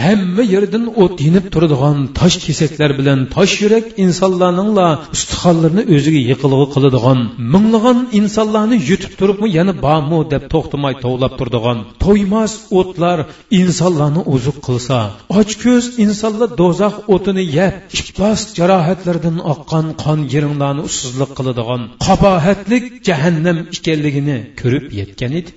hamma 0.06 0.44
yerdan 0.54 0.86
o't 1.04 1.18
yinib 1.26 1.46
turadigan 1.54 1.98
tosh 2.20 2.38
kesaklar 2.46 2.92
bilan 3.00 3.20
tosh 3.36 3.54
yurak 3.64 3.86
insonlarningla 4.06 4.88
ustixonlarni 5.16 5.84
o'ziga 5.96 6.22
yiqilg'i 6.30 6.68
qiladigan 6.76 7.20
minglagan 7.54 8.00
insonlarni 8.20 8.78
yutib 8.90 9.14
turibmi 9.20 9.48
yana 9.58 9.74
bormi 9.86 10.20
deb 10.34 10.44
to'xtamay 10.54 10.94
tovlab 11.04 11.34
turadigan 11.40 11.78
to'ymas 12.04 12.54
o'tlar 12.80 13.18
insonlarni 13.62 14.22
o'ziq 14.34 14.58
qilsa 14.68 14.98
ochko'z 15.40 15.86
insonlar 16.06 16.50
do'zax 16.62 16.96
o'tini 17.16 17.44
yeb 17.58 17.74
iflos 18.00 18.42
jarohatlardan 18.60 19.38
oqqan 19.54 19.86
qon 20.04 20.20
yeringlarni 20.34 20.82
ussizlik 20.90 21.32
qiladigan 21.38 21.82
qabohatlik 22.06 22.84
jahannam 23.08 23.58
ekanligini 23.78 24.38
ko'rib 24.62 24.86
yetgan 25.00 25.34
edi. 25.42 25.52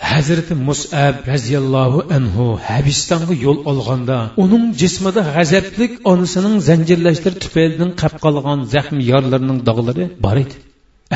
Hazrati 0.00 0.54
musab 0.68 1.14
roziyallohu 1.32 1.98
anhu 2.16 2.44
habistonga 2.68 3.34
yo'l 3.46 3.58
olganda 3.70 4.18
uning 4.44 4.64
jismida 4.80 5.20
g'azablik 5.34 5.92
onasining 6.12 6.56
zanjirlashtir 6.68 7.32
tufaylidan 7.42 7.90
qap 8.00 8.14
qolgan 8.24 8.58
zaxm 8.74 8.98
yorlarining 9.10 9.58
dog'lari 9.68 10.04
bor 10.24 10.36
edi. 10.44 10.56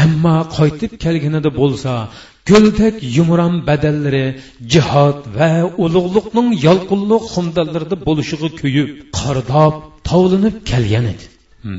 Ammo 0.05 0.37
qaytib 0.59 0.93
kelganida 1.05 1.51
bo'lsa 1.61 1.93
go'ldak 2.51 2.95
yumron 3.17 3.55
badallari 3.69 4.27
jihod 4.73 5.19
va 5.39 5.51
ulug'liqning 5.85 6.49
yolqinliq 6.67 7.25
xumdallarida 7.35 7.97
bo'lishiga 8.07 8.49
kuyib 8.61 8.89
qardob 9.19 9.75
tovlanib 10.09 10.57
kelgan 10.71 11.07
edi. 11.13 11.25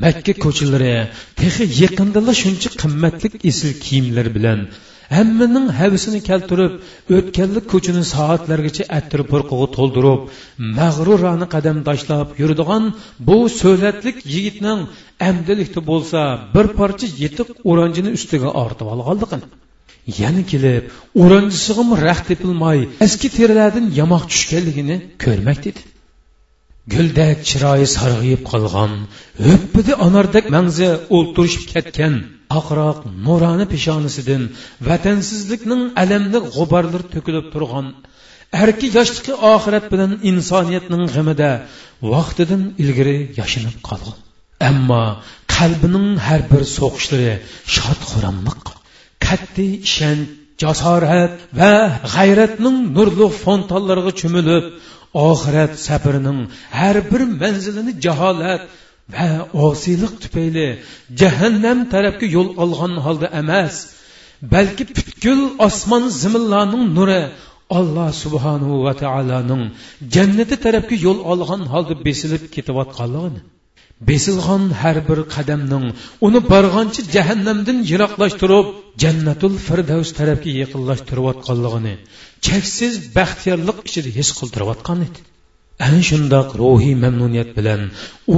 Makka 0.04 0.32
ko'chalari 0.44 0.94
texi 1.40 1.64
yaqindala 1.82 2.32
shuncha 2.42 2.68
qimmatlik 2.82 3.34
esil 3.50 3.70
kiyimlar 3.84 4.26
bilan 4.36 4.60
hammaning 5.16 5.66
havisini 5.78 6.20
keltirib 6.28 6.72
o'tganlik 7.16 7.64
ko'chini 7.72 8.02
soatlargacha 8.14 8.84
attir 8.98 9.20
purqig'i 9.32 9.66
to'ldirib 9.76 10.20
mag'rurona 10.78 11.46
qadam 11.54 11.78
tashlab 11.88 12.28
yuradigan 12.40 12.84
bu 13.28 13.38
so'latlik 13.60 14.16
yigitning 14.34 14.80
amdilikda 15.30 15.80
bo'lsa 15.90 16.20
bir 16.54 16.66
parcha 16.78 17.06
yetiq 17.22 17.48
o'ranjini 17.70 18.10
ustiga 18.18 18.48
ortib 18.64 18.86
olganligini 18.94 19.44
yana 20.20 20.42
kelib 20.52 20.84
o'ranjisiga 21.22 21.84
raxt 22.06 22.24
tepilmay 22.30 22.78
eski 23.06 23.28
terilardan 23.36 23.86
yamoq 24.00 24.24
tushganligini 24.32 24.96
ko'rmak 25.24 25.58
dedi. 25.66 25.80
Guldak 26.92 27.38
chiroyi 27.48 27.86
sarg'ayib 27.96 28.42
qolgan 28.50 28.92
o'ppidi 29.52 29.92
anordek 30.06 30.44
mangzi 30.56 30.88
o'ltirishib 31.16 31.64
ketgan 31.72 32.14
oqroq 32.58 32.98
nuroni 33.26 33.66
peshonasidan 33.72 34.42
vatansizlikning 34.88 35.82
alamli 36.02 36.38
g'ubarlar 36.54 37.02
to'kilib 37.14 37.46
turgan 37.54 37.86
arki 38.64 38.86
yoshligi 38.98 39.32
oxirat 39.52 39.84
bilan 39.92 40.12
insoniyatning 40.30 41.04
g'imida 41.14 41.50
vaqtidan 42.12 42.62
ilgari 42.82 43.18
yashinib 43.40 43.76
qolgan 43.88 44.18
ammo 44.70 45.04
qalbining 45.56 46.08
har 46.26 46.40
bir 46.50 46.62
so'qishlari 46.76 47.32
shod 47.76 48.00
xuramliq 48.10 48.62
qat'iy 49.26 49.72
ishonch 49.88 50.30
jasorat 50.62 51.34
va 51.60 51.72
g'ayratning 52.14 52.76
nurli 52.96 53.26
fontonlariga 53.42 54.12
cho'milib 54.20 54.64
oxirat 55.28 55.72
sabrining 55.86 56.40
har 56.78 56.96
bir 57.10 57.22
manzilini 57.42 57.92
jaholat 58.04 58.62
va 59.14 59.28
osiylik 59.66 60.14
tufayli 60.22 60.68
jahannam 61.20 61.78
tarafga 61.94 62.26
yo'l 62.36 62.48
olgan 62.62 62.94
holda 63.04 63.28
emas 63.40 63.74
balki 64.54 64.84
butkul 64.96 65.40
osmon 65.66 66.04
zimillarning 66.22 66.84
nuri 66.98 67.22
alloh 67.78 68.08
subhanahu 68.22 68.74
va 68.86 68.92
taoloning 69.02 69.62
jannati 70.14 70.56
tarafga 70.64 70.96
yo'l 71.06 71.18
olgan 71.32 71.62
holda 71.72 71.94
besilib 72.06 72.42
ketayotganligini 72.54 73.40
besilgan 74.10 74.62
har 74.80 74.96
bir 75.08 75.18
qadamning 75.34 75.86
uni 76.26 76.40
borgancha 76.52 77.02
jahannamdan 77.14 77.78
yiroqlashtirib 77.90 78.66
jannatul 79.02 79.54
firdavs 79.66 80.10
tarafga 80.18 80.50
yaqinlashtirayotganligini 80.62 81.94
cheksiz 82.46 82.94
baxtiyorlik 83.18 83.78
ichida 83.88 84.10
his 84.18 84.28
qildirayotgan 84.38 84.98
edi. 85.06 85.20
Ana 85.86 86.00
shundoq 86.10 86.48
ruhiy 86.62 86.94
mamnuniyat 87.04 87.50
bilan 87.58 87.80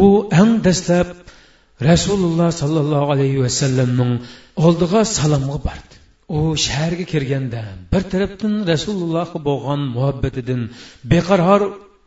u 0.01 0.03
eng 0.41 0.53
dastlab 0.67 1.09
rasululloh 1.89 2.51
sollallohu 2.61 3.07
alayhi 3.15 3.39
vasallamning 3.45 4.13
oldiga 4.67 5.01
salomga 5.17 5.59
bordi. 5.67 5.95
U 6.37 6.39
shaharga 6.65 7.05
kirganda 7.13 7.63
bir 7.93 8.03
tarafdan 8.13 8.55
rasulullohga 8.73 9.39
bo'lgan 9.49 9.81
muhabbatidan 9.97 10.61
beqaror 11.13 11.63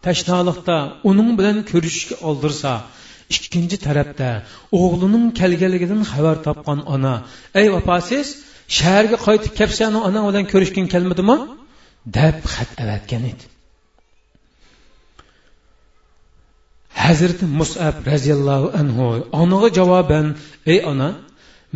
tashnolikda 0.05 0.77
uning 1.09 1.29
bilan 1.39 1.57
ko'rishishga 1.71 2.15
oldirsa 2.29 2.71
ikkinchi 3.35 3.77
tarafda 3.87 4.29
o'g'lining 4.81 5.25
kelganligidan 5.39 6.01
xabar 6.11 6.37
topgan 6.47 6.79
ona 6.95 7.15
ey 7.61 7.67
opa 7.79 7.95
shaharga 8.77 9.17
qaytib 9.27 9.53
kelsan 9.59 9.93
onang 10.07 10.25
bilan 10.29 10.45
ko'rishging 10.53 10.87
kelmadimi? 10.93 11.37
Deb 12.17 12.37
xat 12.53 12.71
avatgan 12.83 13.23
edi. 13.31 13.45
Hazrati 17.03 17.45
musab 17.59 17.95
roziyallohu 18.11 18.67
anhu 18.81 19.05
onaga 19.41 19.69
javoban 19.79 20.25
ey 20.73 20.79
ona 20.91 21.09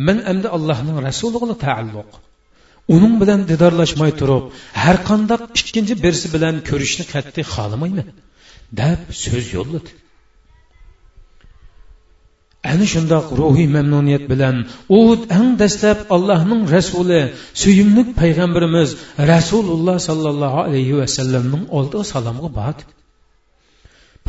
men 0.06 0.18
endi 0.32 0.48
allohning 0.56 0.96
rasuliga 1.08 1.56
taalluq. 1.66 2.10
Uning 2.94 3.14
bilan 3.22 3.40
didorlashmay 3.50 4.12
turib 4.20 4.44
har 4.82 4.96
qandoq 5.08 5.42
ikkinchi 5.60 5.94
birisi 6.04 6.28
bilan 6.34 6.54
ko'rishni 6.68 7.04
qat'iy 7.12 7.44
xohlamayman 7.54 8.08
deb 8.80 9.00
so'z 9.24 9.46
yo'lladi. 9.56 9.90
Ana 12.72 12.86
shundoq 12.92 13.26
ruhiy 13.40 13.68
mamnuniyat 13.76 14.24
bilan 14.32 14.56
u 14.98 15.00
eng 15.38 15.48
dastlab 15.62 15.98
allohning 16.14 16.62
rasuli 16.76 17.20
suyimli 17.62 18.02
payg'ambarimiz 18.20 18.88
rasululloh 19.32 19.96
sollallohu 20.08 20.58
alayhi 20.66 20.94
vasallamning 21.00 21.64
oldiga 21.78 22.04
salomga 22.12 22.50
bordi 22.60 22.82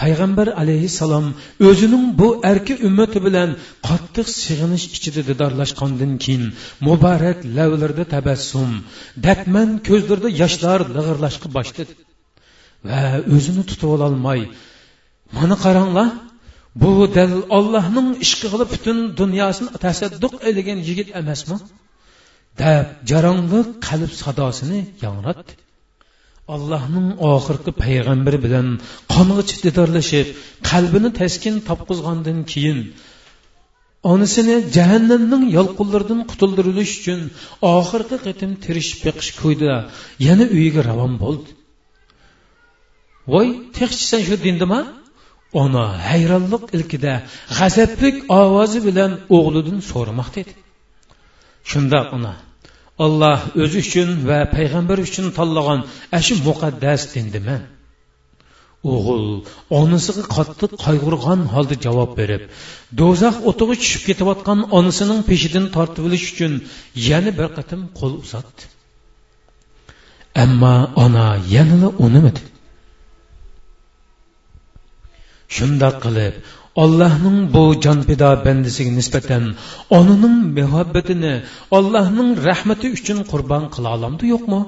payg'ambar 0.02 0.48
alayhissalom 0.62 1.26
o'zining 1.70 2.06
bu 2.20 2.28
arki 2.52 2.74
ummati 2.88 3.20
bilan 3.28 3.50
qattiq 3.88 4.28
sig'inish 4.44 4.86
ichida 4.96 5.22
didorlashgandan 5.30 6.12
keyin 6.24 6.44
muborak 6.88 7.40
lavlarda 7.58 8.06
tabassum 8.16 8.72
datman 9.26 9.70
ko'zlarida 9.88 10.30
yoshlar 10.42 10.80
lig'irlashga 10.96 11.48
boshladi 11.58 11.94
va 12.90 13.02
o'zini 13.36 13.64
tutib 13.70 13.90
ololmay 13.96 14.42
mana 15.38 15.56
qaranglar 15.66 16.10
bu 16.82 16.92
dal 17.18 17.34
ollohning 17.58 18.10
ishqi 18.26 18.48
qilib 18.54 18.70
butun 18.76 18.98
dunyosini 19.22 19.72
tasadduq 19.86 20.34
aylagan 20.48 20.80
yigit 20.90 21.10
emasmi? 21.22 21.58
Deb 22.62 22.86
jarongli 23.12 23.62
qalb 23.88 24.12
sadosini 24.24 24.80
yangratdi 25.06 25.54
allohning 26.54 27.08
oxirgi 27.34 27.72
payg'ambari 27.84 28.40
bilan 28.46 28.68
qong'ichi 29.14 29.56
didorlashib 29.66 30.28
qalbini 30.70 31.10
taskin 31.20 31.56
topqizgandan 31.70 32.40
keyin 32.52 32.80
onisini 34.14 34.56
jahannamning 34.76 35.44
yolqinlaridan 35.58 36.22
qutuldirilish 36.32 36.94
uchun 37.00 37.22
oxirgi 37.76 38.18
qitim 38.26 38.52
tirishib 38.64 39.00
beqish 39.08 39.32
ko'ydi 39.42 39.72
yana 40.28 40.46
uyiga 40.56 40.82
ravon 40.90 41.14
bo'ldi. 41.24 41.50
Voy 43.34 43.48
texchi 43.78 44.06
sen 44.12 44.22
shu 44.28 44.36
dindima 44.46 44.80
ona 45.64 45.84
hayronlik 46.10 46.64
ilkida 46.78 47.14
g'azablik 47.58 48.16
ovozi 48.40 48.80
bilan 48.88 49.12
o'g'lidan 49.38 49.80
so'ramoqda 49.92 50.38
edi 50.44 50.54
shundoq 51.72 52.08
ona 52.18 52.34
alloh 53.06 53.40
o'zi 53.64 53.78
uchun 53.86 54.10
va 54.30 54.40
payg'ambar 54.56 54.98
uchun 55.08 55.26
tanlagan 55.38 55.80
ashu 56.18 56.34
muqaddas 56.48 57.02
dindiman 57.14 57.62
o'g'il 58.94 59.26
onasiga 59.80 60.24
qattiq 60.36 60.72
qayg'urgan 60.86 61.42
holda 61.54 61.76
javob 61.86 62.12
berib 62.20 62.44
do'zax 63.00 63.36
o'tig'i 63.50 63.76
tushib 63.82 64.04
ketayotgan 64.10 64.60
onasining 64.78 65.22
peshidan 65.30 65.66
tortib 65.76 66.04
olish 66.10 66.26
uchun 66.32 66.54
yana 67.10 67.32
bir 67.40 67.48
qatim 67.58 67.82
qo'l 68.00 68.14
uzatdi. 68.24 68.64
Ammo 70.44 70.76
ona 71.04 71.28
yanada 71.56 71.90
unimidi 72.06 72.42
shundoq 75.56 75.96
qilib 76.06 76.34
allohning 76.84 77.38
bu 77.56 77.64
jonpido 77.86 78.30
bandisiga 78.46 78.92
nisbatan 79.00 79.44
onaning 79.98 80.38
muhabbatini 80.58 81.34
allohning 81.78 82.30
rahmati 82.48 82.88
uchun 82.98 83.20
qurbon 83.32 83.64
qila 83.74 83.90
olamdi 83.98 84.26
yo'qmi? 84.34 84.62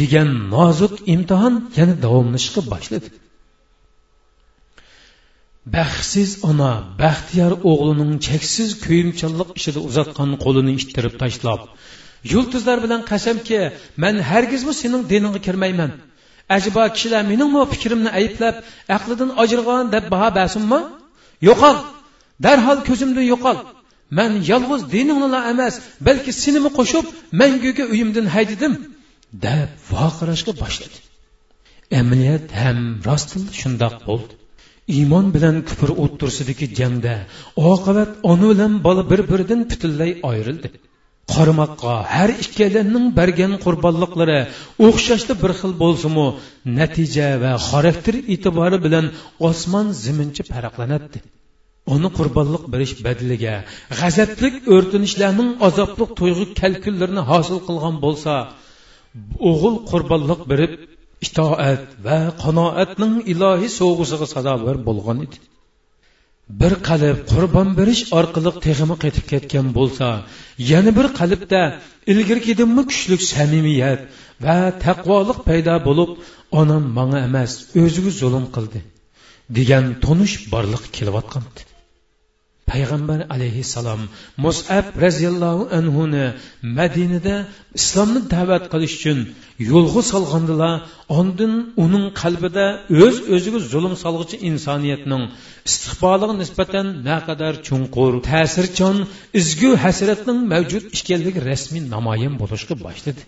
degan 0.00 0.28
nozik 0.54 0.94
imtihon 1.14 1.54
yana 1.78 1.94
davomlashishga 2.04 2.62
boshladi. 2.72 3.08
Baxtsiz 5.74 6.30
ona 6.50 6.70
baxtiyor 7.02 7.52
o'g'lining 7.70 8.12
cheksiz 8.26 8.70
kuyimchanlik 8.84 9.50
ishida 9.58 9.80
uzatgan 9.88 10.30
qo'lini 10.44 10.72
ittirib 10.80 11.14
tashlab 11.22 11.60
yulduzlar 12.32 12.78
bilan 12.84 13.02
qasamki 13.10 13.60
man 14.02 14.14
hargizmi 14.30 14.74
sening 14.82 15.02
diningga 15.12 15.40
kirmayman? 15.46 15.92
Ajibo 16.56 16.82
kishilar 16.94 17.22
mening 17.32 17.52
fikrimni 17.72 18.10
ayblab 18.20 18.56
aqlidan 18.96 19.30
ojirg'on 19.42 19.84
deb 19.94 20.04
baho 20.12 20.28
bersinmi? 20.38 20.80
Yo'qol. 21.48 21.76
Darhol 22.44 22.78
ko'zimdan 22.88 23.26
yo'qol. 23.32 23.58
Man 24.18 24.32
yolg'iz 24.50 24.82
diningla 24.94 25.40
emas 25.52 25.74
balki 26.06 26.32
senimi 26.42 26.70
qo'shib 26.78 27.06
manguga 27.40 27.84
uyimdan 27.92 28.26
haydidim 28.34 28.72
deb 29.46 29.70
voqirashga 29.92 30.52
boshladi. 30.62 30.98
Amaliyat 32.00 32.46
ham 32.60 32.78
rostila 33.08 33.50
shundoq 33.60 33.96
bo'ldi. 34.08 34.32
Iymon 34.96 35.26
bilan 35.34 35.56
kufr 35.68 35.90
o'ttirsidagi 36.04 36.66
jangda 36.78 37.14
oqibat 37.72 38.10
ona 38.30 38.46
bilan 38.52 38.72
bola 38.86 39.02
bir 39.10 39.20
biridan 39.30 39.60
butunlay 39.70 40.10
ayrildi 40.30 40.68
qarmoqqa 41.34 41.94
har 42.14 42.30
ikkalaning 42.44 43.06
bergan 43.18 43.52
qurbonliqlari 43.64 44.40
o'xshashda 44.86 45.34
bir 45.42 45.52
xil 45.60 45.72
bo'lsimu 45.82 46.26
natija 46.78 47.28
va 47.42 47.52
xarakter 47.68 48.14
e'tibori 48.34 48.78
bilan 48.86 49.06
osmon 49.48 49.86
zimincha 50.04 50.42
farqlanadi. 50.52 51.18
Uni 51.94 52.08
qurbonliq 52.18 52.64
berish 52.72 52.94
badiliga 53.06 53.54
g'azablik 54.00 54.54
o'rtinishlarning 54.74 55.50
azobli 55.68 56.04
tuyg'u 56.18 56.44
kalkullarini 56.60 57.22
hosil 57.30 57.58
qilgan 57.68 57.96
bo'lsa 58.04 58.34
o'g'il 59.50 59.76
qurbonliq 59.90 60.40
berib 60.52 60.72
itoat 61.26 61.82
va 62.06 62.18
qanoatning 62.42 63.14
ilohiy 63.32 63.70
sovg'usiga 63.80 64.26
sadovar 64.34 64.76
bo'lgan 64.88 65.18
edi. 65.26 65.36
Bir 66.60 66.72
qalb 66.88 67.18
qurbon 67.32 67.68
berish 67.78 68.02
orqali 68.18 68.50
texmi 68.66 68.96
qaytib 69.02 69.24
ketgan 69.32 69.66
bo'lsa 69.78 70.06
yana 70.70 70.90
bir 70.98 71.06
qalbda 71.20 71.62
ilgirgidimmi 72.12 72.82
kuchli 72.90 73.16
samimiyat 73.32 74.00
va 74.44 74.56
taqvoliq 74.84 75.38
paydo 75.48 75.74
bo'lib 75.88 76.10
onam 76.60 76.84
manga 76.98 77.20
emas 77.28 77.52
o'ziga 77.82 78.12
zulm 78.20 78.46
qildi 78.56 78.80
degan 79.58 79.84
tonish 80.04 80.36
borliq 80.54 80.84
kelayotgandi 80.96 81.60
payg'ambar 82.70 83.20
alayhissalom 83.34 84.00
musab 84.44 84.84
roziyallohu 85.04 85.62
anhuni 85.78 86.24
madinada 86.78 87.36
islomni 87.78 88.20
da'vat 88.34 88.64
qilish 88.72 88.94
uchun 88.98 89.18
yo'lga 89.70 90.02
solgandilar 90.12 90.74
ondin 91.18 91.52
uning 91.84 92.06
qalbida 92.22 92.66
o'z 93.04 93.16
o'ziga 93.34 93.60
zulm 93.72 93.94
solg'uchi 94.04 94.36
insoniyatning 94.50 95.22
istiqboliga 95.68 96.34
nisbatan 96.42 96.86
naqadar 97.08 97.54
chunqur 97.66 98.12
ta'sirchan 98.30 98.96
izgu 99.40 99.70
hasratning 99.84 100.40
mavjud 100.52 100.84
ekanligi 100.98 101.40
rasmiy 101.50 101.82
namoyon 101.94 102.34
bo'lishga 102.42 102.74
boshladi 102.86 103.22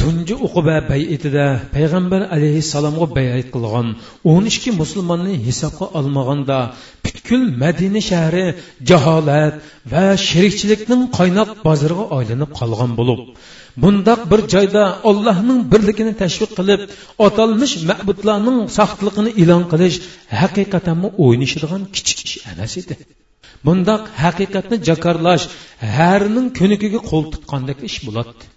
tunji 0.00 0.34
uquba 0.46 0.76
bayitida 0.90 1.46
payg'ambar 1.74 2.22
alayhissalomga 2.36 3.06
bayat 3.18 3.46
qilgan 3.54 3.86
o'n 4.32 4.44
ikki 4.52 4.70
musulmonni 4.80 5.34
hisobga 5.46 5.86
olmaganda 5.98 6.58
butkul 7.04 7.42
madina 7.62 8.00
shahri 8.10 8.46
jaholat 8.90 9.54
va 9.92 10.04
sherikchilikning 10.28 11.02
qaynoq 11.18 11.50
bozoriga 11.66 12.04
aylanib 12.18 12.50
qolgan 12.58 12.90
bo'lib 13.00 13.20
bundoq 13.82 14.20
bir 14.30 14.40
joyda 14.54 14.82
allohning 15.10 15.60
birligini 15.72 16.12
tashviq 16.22 16.50
qilib 16.58 16.80
atalmish 17.26 17.74
ma'budlarning 17.90 18.58
soxtligini 18.78 19.30
e'lon 19.42 19.62
qilish 19.72 19.96
haqiqatanmi 20.40 21.08
o'ynashadigan 21.24 21.82
kichik 21.94 22.18
ish 22.26 22.36
emas 22.52 22.72
edi. 22.82 22.94
Bundoq 23.66 24.02
haqiqatni 24.24 24.76
jakorlash 24.88 25.44
harning 25.96 26.48
ko'nikiga 26.58 27.00
qo'l 27.10 27.24
tutgandek 27.34 27.78
ish 27.88 27.98
bo'ladi. 28.06 28.55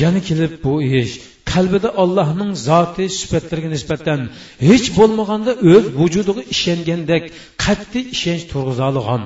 Yana 0.00 0.20
kelib 0.28 0.52
bu 0.64 0.72
ish. 1.00 1.12
Qalbida 1.52 1.90
allohning 2.02 2.52
zoti 2.68 3.04
sifatlariga 3.18 3.70
nisbatan 3.76 4.20
hech 4.68 4.86
bo'lmaganda 4.98 5.52
o'z 5.72 5.84
vujudiga 6.00 6.42
ishongandek 6.54 7.24
qat'iy 7.64 8.04
ishonch 8.16 8.44
turg'izolgan 8.52 9.22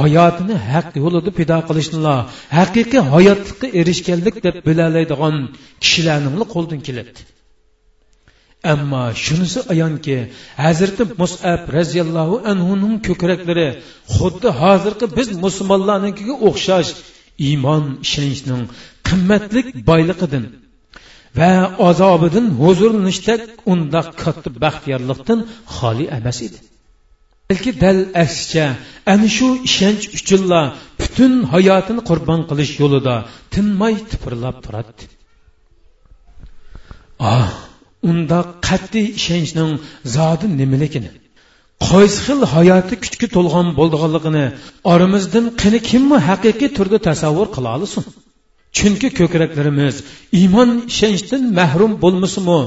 hayotini 0.00 0.56
haq 0.72 0.88
yo'lida 1.02 1.30
pido 1.38 1.58
qilishnilar 1.68 2.18
haqiqiy 2.58 3.02
hayotlikqa 3.14 3.66
erishganlik 3.80 4.36
deb 4.46 4.56
bilalaydigan 4.68 5.36
kishilarning 5.82 6.44
qo'ldan 6.54 6.80
keladi. 6.86 7.20
Ammo 8.72 9.04
shunisi 9.24 9.60
ayonki 9.72 10.16
hazrati 10.64 11.02
musab 11.20 11.60
roziyallohu 11.78 12.36
anhuning 12.52 12.94
ko'kraklari 13.08 13.68
xuddi 14.16 14.48
hozirgi 14.60 15.06
biz 15.18 15.28
musulmonlarnikiga 15.44 16.34
o'xshash 16.48 16.90
iymon 17.48 17.84
ishonchning 18.06 18.62
qimmatlik 19.08 19.66
boyliqidan 19.90 20.44
va 21.38 21.52
azobidan 21.88 22.46
huzurlanishda 22.62 23.34
undoq 23.72 24.08
katta 24.22 24.48
baxtiyorlikdan 24.64 25.40
xoli 25.76 26.04
emas 26.18 26.38
edi. 26.46 26.58
Balki 27.48 27.70
dal 27.82 27.98
aksicha 28.24 28.66
ana 29.12 29.28
shu 29.36 29.48
ishonch 29.68 30.04
uchunla 30.18 30.60
butun 31.00 31.32
hayotini 31.52 32.02
qurbon 32.08 32.40
qilish 32.50 32.72
yo'lida 32.82 33.14
tinmay 33.54 33.94
tipirlab 34.10 34.56
turadi 34.64 35.04
ah 37.34 37.48
unda 38.10 38.38
qat'iy 38.68 39.06
ishonchning 39.18 39.72
zodi 40.16 40.46
nimaligini 40.60 41.10
qaysi 41.88 42.18
xil 42.26 42.40
hayoti 42.54 42.94
kuchga 43.04 43.26
to'lgan 43.36 43.66
bo'lganligini 43.78 44.44
oramizdan 44.92 45.44
qani 45.60 45.78
kimmi 45.90 46.18
haqiqiy 46.28 46.70
turda 46.76 46.98
tasavvur 47.08 47.48
qila 47.56 47.68
olasin 47.78 48.04
chunki 48.76 49.08
ko'kraklarimiz 49.18 49.94
iymon 50.40 50.70
ishonchdan 50.92 51.42
mahrum 51.58 51.92
bo'lmasimi 52.04 52.60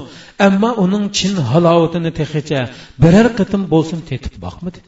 ammo 0.47 0.69
uning 0.83 1.05
chin 1.17 1.33
halovatini 1.51 2.11
tehicha 2.19 2.61
biror 3.03 3.27
qitim 3.39 3.61
bo'lsin 3.73 3.99
tetib 4.09 4.33
boqmidi 4.45 4.79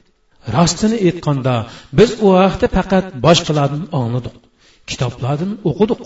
rostini 0.55 0.97
aytganda 1.07 1.55
biz 1.97 2.09
u 2.25 2.27
vaqtda 2.37 2.67
faqat 2.77 3.05
boshqalardan 3.25 3.83
angladik 3.99 4.35
kitoblardan 4.89 5.51
o'qidik. 5.69 6.01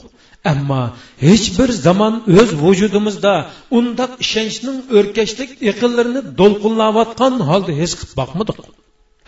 Ammo 0.51 0.81
hech 1.27 1.45
bir 1.57 1.69
zamon 1.87 2.13
o'z 2.39 2.49
vujudimizda 2.63 3.33
undoq 3.77 4.11
ishonchning 4.25 4.77
o'rkashlik 4.97 5.51
iqillarini 5.71 6.21
do'lqinlayotgan 6.39 7.33
holda 7.49 7.71
his 7.81 7.91
qilib 7.99 8.13
boqmadik. 8.21 8.57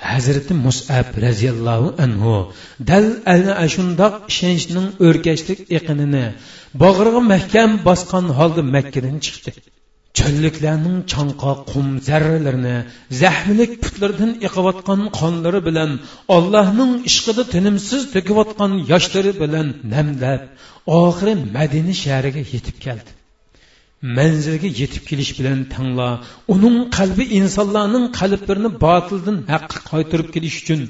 Hazrati 0.06 0.54
musab 0.66 1.08
roziyallohu 1.26 1.88
anhu 2.06 2.34
dal 2.90 3.06
ana 3.34 3.54
shundoq 3.76 4.14
ishonchning 4.32 4.88
o'rkashlik 5.06 5.60
iqinini 5.78 6.26
bog'rig'i 6.84 7.22
mahkam 7.34 7.72
bosgan 7.88 8.26
holda 8.38 8.62
makkadan 8.76 9.18
chiqdi. 9.26 9.52
Cholliklarning 10.18 10.98
chanqoq 11.14 11.60
qum 11.72 11.88
zarralarini 12.08 12.78
zahmlik 13.22 13.72
putlardan 13.84 14.32
iqiyotgan 14.48 15.02
qonlari 15.20 15.62
bilan 15.68 15.92
allohning 16.36 16.92
ishqida 17.10 17.44
tinimsiz 17.54 18.02
to'kayotgan 18.16 18.72
yoshlari 18.92 19.34
bilan 19.42 19.68
namlab 19.94 20.42
oxiri 21.02 21.34
madina 21.58 21.94
shahriga 22.04 22.42
yetib 22.54 22.78
keldi. 22.86 23.12
Manzilga 24.18 24.70
yetib 24.82 25.04
kelish 25.10 25.32
bilan 25.40 25.60
tangla 25.74 26.10
uning 26.54 26.78
qalbi 26.98 27.26
insonlarning 27.40 28.06
qalblarini 28.20 28.72
botildan 28.86 29.38
haqqa 29.54 29.80
qaytarib 29.92 30.30
kelish 30.36 30.58
uchun 30.62 30.82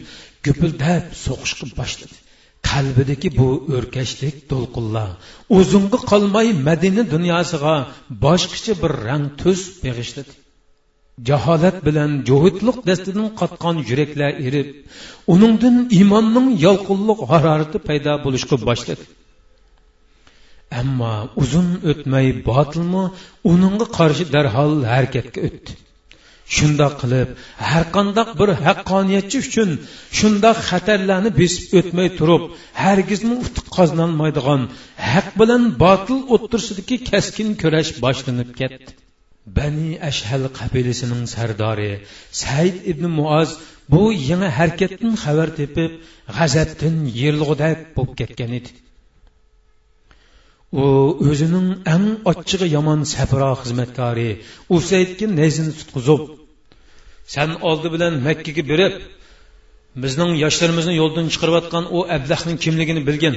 gupildab 0.45 1.03
so'qishga 1.25 1.65
boshladi. 1.79 2.15
Qalbidagi 2.69 3.29
bu 3.39 3.49
o'rkashlik 3.75 4.35
to'lqinlar 4.51 5.09
uzunga 5.59 5.99
qolmay 6.11 6.47
madina 6.67 7.03
dunyosiga 7.13 7.75
boshqacha 8.25 8.73
bir 8.81 8.91
rang 9.07 9.25
tus 9.41 9.61
beg'ishladi. 9.83 10.33
Jaholat 11.29 11.77
bilan 11.87 12.11
jo'hidliq 12.29 12.77
dastidan 12.89 13.29
qotgan 13.39 13.75
yuraklar 13.89 14.31
erib 14.47 14.67
uningdan 15.33 15.75
iymonning 15.97 16.47
yolqinliq 16.65 17.19
harorati 17.31 17.77
paydo 17.87 18.13
bo'lishga 18.25 18.55
boshladi. 18.67 19.03
Ammo 20.81 21.13
uzun 21.41 21.67
o'tmay 21.91 22.27
botilmi 22.49 23.03
uningga 23.51 23.85
qarshi 23.97 24.23
darhol 24.35 24.73
harakatga 24.93 25.39
o'tdi 25.49 25.71
shundoq 26.55 26.93
qilib 27.01 27.29
har 27.69 27.83
qandoq 27.95 28.29
bir 28.39 28.49
haqqoniyatchi 28.65 29.37
uchun 29.45 29.69
shundoq 30.19 30.57
xatarlarni 30.69 31.31
besib 31.41 31.63
o'tmay 31.79 32.09
turib 32.19 32.43
hargizmi 32.83 33.35
utuq 33.45 33.67
qozonolmaydigan 33.77 34.61
haq 35.11 35.27
bilan 35.39 35.63
botil 35.83 36.19
o'ttirsidagi 36.35 36.97
kaskin 37.09 37.49
kurash 37.61 37.91
boshlanib 38.05 38.49
ketdi. 38.59 38.89
Bani 39.57 39.91
ashhal 40.09 40.43
qabilasining 40.59 41.23
sardori 41.35 41.91
said 42.41 42.75
ibn 42.91 43.03
muoz 43.19 43.49
bu 43.91 44.03
yangi 44.29 44.49
harakatdan 44.57 45.13
xabar 45.23 45.49
tepib 45.59 45.91
g'azabdan 46.37 46.95
yerilg'udak 47.19 47.77
bo'lib 47.95 48.13
ketgan 48.21 48.51
edi. 48.59 48.69
U 50.73 50.85
o'zining 51.29 51.69
eng 51.95 52.07
ochchig'i 52.31 52.67
yomon 52.75 52.99
safro 53.13 53.51
xizmatkori 53.61 54.29
usaydga 54.77 55.27
nezini 55.39 55.71
tutqizib 55.79 56.21
san 57.33 57.49
oldi 57.69 57.87
bilan 57.93 58.13
makkaga 58.27 58.63
berib 58.71 58.93
bizning 60.03 60.31
yoshlarimizni 60.43 60.93
yo'ldan 61.01 61.27
chiqarayotgan 61.33 61.85
u 61.97 61.99
ablahning 62.15 62.57
kimligini 62.65 63.01
bilgin. 63.09 63.35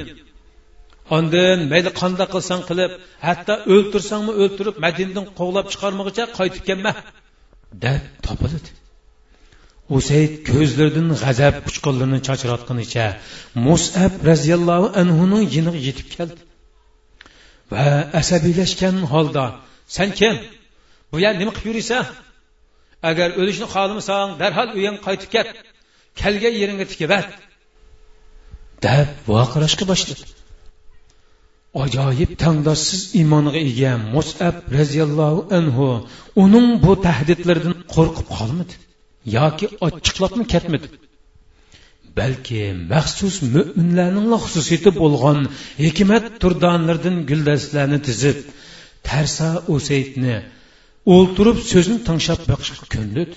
Ondan 1.17 1.59
mayli 1.71 1.91
qandoq 2.01 2.29
qilsang 2.35 2.61
qilib 2.69 2.91
hatto 3.27 3.53
o'ltirsangmi 3.73 4.33
o'ltirib 4.43 4.75
madindan 4.85 5.25
qovlab 5.39 5.67
chiqarmog'icha 5.73 6.23
qaytib 6.37 6.63
kelma 6.69 6.91
deb 7.85 8.03
topildi. 8.25 8.69
Usayd 9.97 10.33
ko'zlaridan 10.49 11.07
g'azab 11.23 11.55
uchqunlarini 11.69 12.19
chachratganicha 12.27 13.05
musab 13.65 14.13
roziyallohu 14.29 14.87
anhuning 15.01 15.43
yiniga 15.55 15.79
yetib 15.87 16.07
keldi. 16.15 16.41
Va 17.73 17.85
asabiylashgan 18.21 18.97
holda 19.13 19.45
san 19.95 20.09
kim? 20.19 20.35
Bu 21.11 21.17
yer 21.25 21.33
nima 21.41 21.51
qilib 21.55 21.69
yuriysan? 21.71 22.05
Agar 23.09 23.29
o'lishni 23.41 23.67
xohlamasang 23.73 24.29
darhol 24.41 24.69
uyingga 24.77 25.01
qaytib 25.07 25.29
ket 25.35 25.47
kelgan 26.21 26.55
yeringga 26.61 26.85
tikibat 26.91 27.27
deb 28.85 29.09
voqirashga 29.31 29.85
boshladi. 29.91 30.23
Ajoyib 31.83 32.31
tangdoshsiz 32.43 33.01
iymoniga 33.19 33.61
ega 33.69 33.91
musab 34.15 34.55
roziyallohu 34.77 35.41
anhu 35.57 35.87
uning 36.43 36.67
bu 36.85 36.93
tahdidlaridan 37.07 37.75
qo'rqib 37.93 38.27
qolmadi 38.37 38.73
yoki 39.37 39.65
ochiqlabmi 39.87 40.45
ketmadi. 40.53 40.87
Balki 42.19 42.61
maxsus 42.93 43.35
mo'minlarning 43.55 44.27
xususiyati 44.43 44.91
bo'lgan 45.01 45.39
hikmat 45.85 46.25
turdonlardan 46.41 47.17
guldastlarni 47.29 47.99
tizib 48.07 48.37
tarsa 49.07 49.47
usaydni 49.75 50.35
o'ltirib 51.15 51.57
so'zini 51.71 51.99
tinglab 52.09 52.41
boqishga 52.51 52.85
ko'ndid 52.95 53.31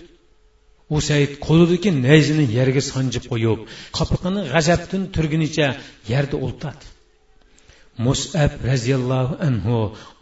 usayd 0.99 1.33
qo'lidagi 1.47 1.91
nayzini 2.07 2.45
yerga 2.59 2.83
sanjib 2.93 3.25
qo'yib 3.33 3.61
qopiqini 3.99 4.43
g'azabdan 4.55 5.03
turgunicha 5.15 5.69
yerda 6.13 6.37
o'ltadi 6.47 6.93
musab 8.07 8.52
roziyallohu 8.70 9.35
anhu 9.48 9.78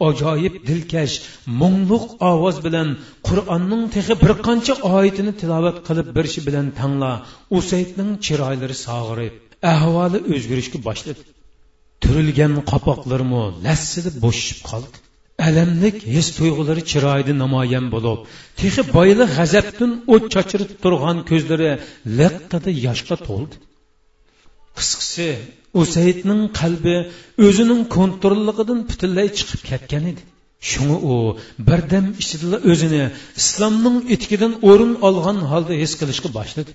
ajoyib 0.07 0.55
dilkash 0.69 1.15
mungluq 1.61 2.05
ovoz 2.31 2.57
bilan 2.65 2.89
qur'onning 3.27 3.83
texi 3.95 4.13
bir 4.23 4.31
qancha 4.47 4.73
oyatini 4.95 5.33
tilovat 5.41 5.77
qilib 5.87 6.07
berishi 6.17 6.41
bilan 6.47 6.67
tangla 6.79 7.11
usaydning 7.57 8.11
chiroylari 8.25 8.75
sog'irib 8.85 9.33
ahvoli 9.73 10.19
o'zgarishga 10.33 10.79
boshladi. 10.87 11.21
Turilgan 12.03 12.53
qopoqlarmi 12.71 13.43
lassidi 13.65 14.09
bo'shishib 14.23 14.59
qoldi. 14.69 14.95
Alamlik 15.47 15.97
his 16.15 16.27
tuyg'ulari 16.37 16.83
chiroyida 16.91 17.33
namoyon 17.43 17.85
bo'lib 17.95 18.19
texi 18.59 18.81
boyli 18.97 19.25
g'azabdan 19.37 19.91
o't 20.13 20.25
chochirib 20.35 20.71
turgan 20.83 21.17
ko'zlari 21.29 21.69
liqqida 22.19 22.71
yoshga 22.85 23.15
to'ldi. 23.27 23.55
Qisqasi 24.77 25.29
usaydning 25.81 26.41
qalbi 26.59 26.95
o'zining 27.47 27.81
kontrolligidan 27.97 28.79
butunlay 28.89 29.27
chiqib 29.37 29.61
ketgan 29.69 30.03
edi. 30.11 30.23
Shunga 30.71 30.97
u 31.11 31.15
birdam 31.69 32.05
ichida 32.21 32.57
o'zini 32.71 33.03
islomning 33.41 33.97
etikidan 34.15 34.53
o'rin 34.69 34.93
olgan 35.07 35.39
holda 35.51 35.73
his 35.83 35.93
qilishga 35.99 36.29
boshladi. 36.37 36.71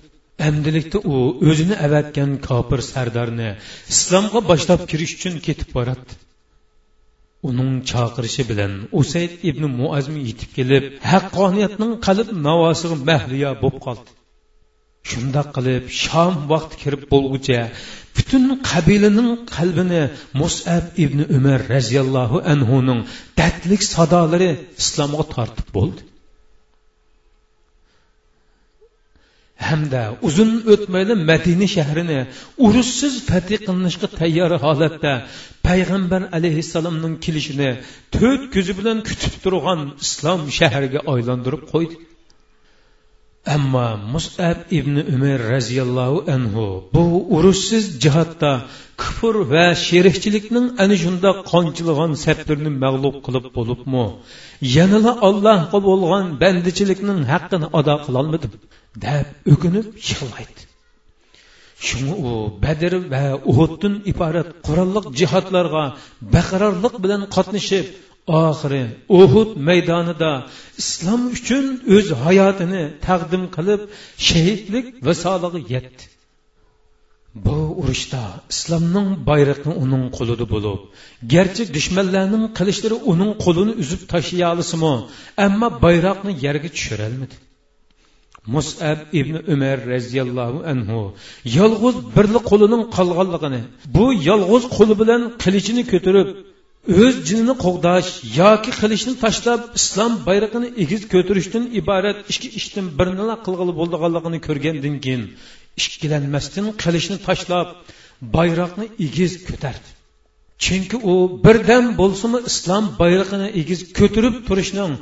Amdilikda 0.47 0.97
u 1.13 1.15
o'zini 1.49 1.75
avatgan 1.87 2.31
kofir 2.47 2.79
sardorni 2.91 3.49
islomga 3.93 4.39
boshlab 4.51 4.81
kirish 4.91 5.13
uchun 5.17 5.35
ketib 5.47 5.69
boradi 5.77 6.13
uning 7.49 7.71
chaqirishi 7.91 8.43
bilan 8.51 8.73
usayd 9.01 9.31
ibn 9.49 9.63
muazmi 9.79 10.21
yetib 10.29 10.49
kelib 10.57 10.83
haqqoniyatning 11.11 11.91
qalb 12.07 12.27
navosiga 12.47 12.97
mahliyo 13.09 13.51
bo'lib 13.63 13.79
qoldi. 13.85 14.09
Shundoq 15.11 15.47
qilib 15.55 15.83
shom 16.03 16.33
vaqti 16.51 16.75
kirib 16.83 17.03
bo'lguncha 17.13 17.59
butun 18.15 18.43
qabilaning 18.71 19.29
qalbini 19.55 20.03
musab 20.41 20.83
ibn 21.03 21.19
umar 21.37 21.59
roziyallohu 21.75 22.37
anhuning 22.53 22.99
dadlik 23.39 23.81
sadolari 23.93 24.51
islomga 24.81 25.25
tortib 25.35 25.67
bo'ldi. 25.77 26.01
Hamda 29.69 30.03
uzun 30.27 30.51
o'tmayli 30.73 31.15
madina 31.29 31.67
shahrini 31.75 32.19
urushsiz 32.65 33.13
fatih 33.29 33.59
qilinishga 33.67 34.07
tayyor 34.19 34.51
holatda 34.65 35.13
payg'ambar 35.67 36.21
alayhissalomning 36.37 37.15
kelishini 37.25 37.71
to'rt 38.15 38.43
ko'zi 38.55 38.73
bilan 38.79 38.97
kutib 39.09 39.33
turgan 39.43 39.81
islom 40.05 40.41
shahriga 40.59 40.99
aylantirib 41.13 41.63
qo'ydi. 41.73 41.95
Ammo 43.55 43.87
musab 44.13 44.57
ibn 44.79 44.95
umar 45.15 45.39
roziyallohu 45.53 46.17
anhu 46.35 46.65
bu 46.93 47.03
urushsiz 47.35 47.85
jihatda 48.03 48.51
kufr 49.01 49.35
va 49.51 49.65
sherikchilikning 49.87 50.67
ana 50.83 50.95
shundoq 51.03 51.37
qonchilagan 51.51 52.11
saftirni 52.25 52.71
mag'lub 52.83 53.15
qilib 53.25 53.45
bo'libmi? 53.57 54.05
Yanala 54.77 55.11
allohga 55.27 55.79
bo'lgan 55.87 56.25
bandichilikning 56.43 57.19
haqqini 57.31 57.67
ado 57.79 57.95
qilolmadim 58.05 58.53
deb 59.05 59.27
o'kinib 59.53 59.87
yig'laydi. 60.09 60.61
Shunga 61.87 62.15
u 62.29 62.31
badr 62.63 62.93
va 63.13 63.23
uhuddan 63.51 63.95
iborat 64.11 64.49
qurolliq 64.67 65.05
jihodlarga 65.19 65.83
baqarorlik 66.35 66.95
bilan 67.03 67.21
qatnashib 67.35 67.85
oxiri 68.37 68.83
uhud 69.21 69.49
maydonida 69.67 70.31
islom 70.81 71.21
uchun 71.35 71.65
o'z 71.95 72.07
hayotini 72.23 72.83
taqdim 73.07 73.43
qilib 73.55 73.81
shahidlik 74.27 74.85
visolig'i 75.07 75.61
yetdi. 75.73 76.03
Bu 77.45 77.57
urushda 77.81 78.23
islomning 78.53 79.09
bayrog'i 79.29 79.71
uning 79.83 80.05
qo'lida 80.17 80.45
bo'lib 80.53 80.79
garchi 81.33 81.63
dushmanlarning 81.75 82.45
qilichlari 82.57 82.97
uning 83.11 83.31
qo'lini 83.43 83.73
uzib 83.83 84.01
tashlay 84.13 84.45
olsimi 84.53 84.93
ammo 85.45 85.67
bayroqni 85.85 86.31
yerga 86.45 86.69
tushirolmadi. 86.75 87.35
Musab 88.53 88.99
ibn 89.19 89.35
umar 89.53 89.77
roziyallohu 89.93 90.59
anhu 90.71 90.99
yolg'iz 91.57 91.95
birli 92.15 92.39
qo'lining 92.51 92.83
qolganligini 92.97 93.61
bu 93.95 94.05
yolg'iz 94.29 94.63
qo'li 94.77 94.93
bilan 95.01 95.21
qilichini 95.43 95.83
ko'tarib 95.91 96.29
o'z 96.97 97.15
jinini 97.27 97.55
qo'g'dash 97.65 98.09
yoki 98.41 98.71
qilishni 98.79 99.13
tashlab 99.23 99.61
islom 99.79 100.11
bayrog'ini 100.27 100.69
egiz 100.83 101.01
ko'tarishdan 101.13 101.63
iborat 101.79 102.17
ikki 102.31 102.47
ishdan 102.59 102.85
birini 102.99 103.35
qilg'ili 103.45 103.73
bo'lganligini 103.79 104.39
ko'rgandan 104.47 104.95
keyin 105.05 105.23
ikkilanmasdan 105.81 106.65
qilishni 106.83 107.17
tashlab 107.27 107.67
bayroqni 108.35 108.85
egiz 109.07 109.31
ko'tardi. 109.49 109.89
Chunki 110.65 110.97
u 111.11 111.13
birdam 111.45 111.85
bo'lsimi 112.01 112.39
islom 112.49 112.85
bayrog'ini 113.01 113.47
egiz 113.61 113.79
ko'tarib 113.99 114.35
turishning 114.47 114.93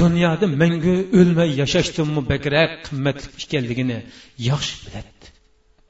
dunyoda 0.00 0.46
mangu 0.62 0.96
o'lmay 1.20 1.50
yashashdanmi 1.62 2.22
bakrak 2.32 2.70
qimmatli 2.86 3.26
ekanligini 3.44 3.98
yaxshi 4.50 4.74
biladi 4.84 5.35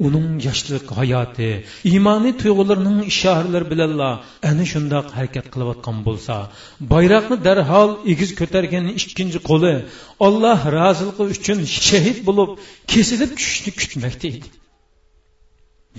uning 0.06 0.28
yoshlik 0.46 0.86
hayoti 0.98 1.50
iymoniy 1.90 2.34
tuyg'ularining 2.42 2.98
ishoralari 3.12 3.66
bilanla 3.72 4.10
ana 4.50 4.64
shundoq 4.72 5.06
harakat 5.16 5.46
qilayotgan 5.54 5.96
bo'lsa 6.08 6.34
bayroqni 6.92 7.36
darhol 7.46 7.90
egiz 8.12 8.30
ko'targan 8.40 8.84
ikkinchi 9.00 9.40
qo'li 9.50 9.74
olloh 10.26 10.60
roziligi 10.78 11.24
uchun 11.36 11.58
shahid 11.88 12.18
bo'lib 12.28 12.50
kesilib 12.92 13.30
tushishni 13.38 13.70
kutmakda 13.80 14.26
edi 14.36 14.48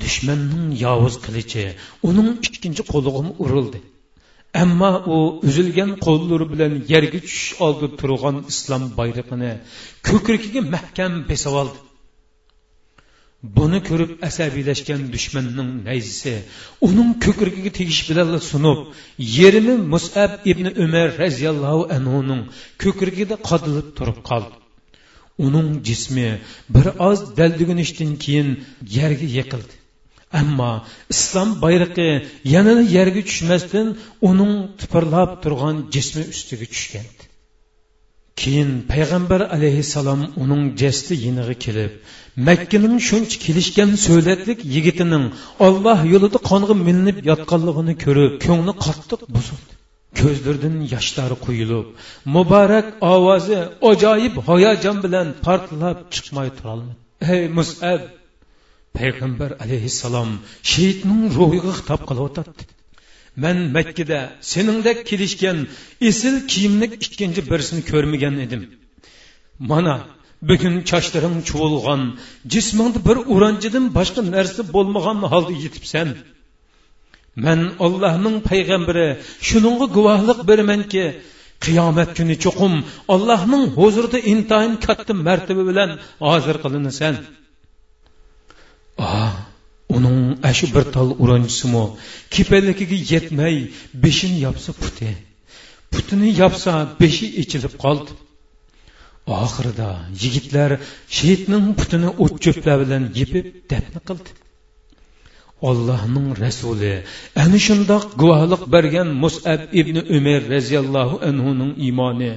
dushmanning 0.03 0.67
yovuz 0.85 1.15
qilichi 1.25 1.63
uning 2.09 2.29
ikkinchi 2.47 2.83
qo'liga 2.93 3.21
urildi. 3.43 3.79
Ammo 4.63 4.91
u 5.15 5.17
uzilgan 5.47 5.91
qo'llari 6.05 6.45
bilan 6.53 6.73
yerga 6.91 7.19
tushish 7.25 7.51
oldi 7.65 7.87
turgan 8.01 8.37
islom 8.51 8.83
bayrog'ini 8.99 9.51
ko'kragiga 10.07 10.61
mahkam 10.75 11.13
besib 11.29 11.53
oldi. 11.61 11.77
Buni 13.55 13.79
ko'rib 13.89 14.11
asabiylashgan 14.27 15.01
dushmanning 15.15 15.71
nayzisi 15.87 16.33
uning 16.87 17.11
ko'kragiga 17.25 17.71
tegish 17.79 18.01
bilan 18.09 18.29
sunib 18.51 18.79
yerimi 19.39 19.75
musab 19.93 20.31
ibn 20.51 20.65
umar 20.85 21.07
roziyallohu 21.23 21.81
anhuning 21.97 22.41
ko'kragida 22.83 23.35
qodilib 23.49 23.87
turib 23.97 24.19
qoldi. 24.29 24.55
Uning 25.45 25.67
jismi 25.87 26.29
bir 26.75 26.85
oz 27.09 27.19
daldigunishdan 27.39 28.11
keyin 28.23 28.49
yerga 28.97 29.27
yiqildi. 29.37 29.75
Ammo 30.41 30.71
islom 31.13 31.49
bayrog'i 31.63 32.09
yanada 32.53 32.83
yerga 32.97 33.21
tushmasdan 33.29 33.87
uning 34.29 34.53
tipirlab 34.79 35.31
turgan 35.43 35.75
jismi 35.95 36.23
ustiga 36.33 36.65
tushgan. 36.73 37.07
Keyin 38.41 38.71
payg'ambar 38.91 39.41
alayhissalom 39.55 40.21
uning 40.43 40.63
jasti 40.81 41.13
yinig'i 41.25 41.55
kelib 41.65 41.93
makkaning 42.47 42.95
shuncha 43.09 43.37
kelishgan 43.45 43.91
so'latlik 44.05 44.59
yigitining 44.75 45.25
olloh 45.67 45.99
yo'lida 46.13 46.39
qonga 46.49 46.75
milinib 46.87 47.17
yotganligini 47.29 47.93
ko'rib 48.05 48.33
ko'ngli 48.45 48.73
qattiq 48.85 49.21
buzildi. 49.35 49.73
Ko'zlaridan 50.19 50.75
yoshlari 50.93 51.37
quyilib 51.45 51.87
muborak 52.35 52.87
ovozi 53.13 53.59
ajoyib 53.91 54.35
hayajon 54.47 54.97
bilan 55.05 55.27
portlab 55.45 55.97
chiqmay 56.13 56.49
turolmadi. 56.57 56.95
Ey 57.33 57.43
musab 57.57 58.01
payg'ambar 58.97 59.51
alayhissalom 59.63 60.29
shehidning 60.71 61.23
ruhiga 61.37 61.71
xitob 61.77 62.01
qilyotadi 62.09 62.51
man 63.43 63.57
makkada 63.75 64.19
seningdek 64.51 64.97
kelishgan 65.09 65.57
esil 66.09 66.35
kiyimlik 66.51 66.93
ikkinchi 67.05 67.41
birisini 67.51 67.81
ko'rmagan 67.91 68.35
edim. 68.45 68.61
Mana 69.71 69.95
bugun 70.49 70.75
chochlaring 70.89 71.37
chuvilg'an 71.49 72.01
jismingda 72.53 72.99
bir 73.07 73.17
uranchidan 73.35 73.85
boshqa 73.97 74.21
narsa 74.35 74.61
bo'lmagan 74.75 75.19
holda 75.31 75.53
yetibsan. 75.63 76.09
Man 77.45 77.59
ollohning 77.85 78.37
payg'ambari 78.49 79.07
shuningga 79.47 79.87
guvohlik 79.97 80.39
beramanki 80.49 81.03
qiyomat 81.65 82.09
kuni 82.17 82.35
cho'qim 82.45 82.73
allohning 83.13 83.63
huzurida 83.77 84.19
intayin 84.33 84.73
katta 84.85 85.13
martaba 85.27 85.63
bilan 85.69 85.89
hozir 86.27 86.55
qilinasan. 86.63 87.15
Ah 89.05 89.33
uning 90.47 90.55
ashu 90.55 90.67
bir 90.75 90.85
tol 90.95 91.09
uranchisimu 91.23 91.85
kepalligiga 92.33 92.97
yetmay 93.13 93.55
beshini 94.03 94.39
yopsa 94.45 94.71
puti. 94.81 95.09
Putini 95.91 96.29
yopsa 96.41 96.73
beshi 97.01 97.27
ichilib 97.41 97.73
qoldi. 97.83 98.11
Oxirida 99.43 99.89
yigitlar 100.21 100.71
shehidning 101.15 101.65
putini 101.79 102.09
o't 102.23 102.35
cho'plar 102.43 102.77
bilan 102.83 103.03
yepib 103.19 103.45
dafn 103.71 103.95
qildi. 104.07 104.29
Allohning 105.69 106.27
rasuli 106.43 106.93
ana 107.43 107.59
shundoq 107.67 108.03
guvohlik 108.21 108.63
bergan 108.73 109.09
musab 109.23 109.61
ibn 109.81 109.95
umar 110.17 110.41
roziyallohu 110.55 111.15
anhuning 111.29 111.71
iymoni 111.85 112.31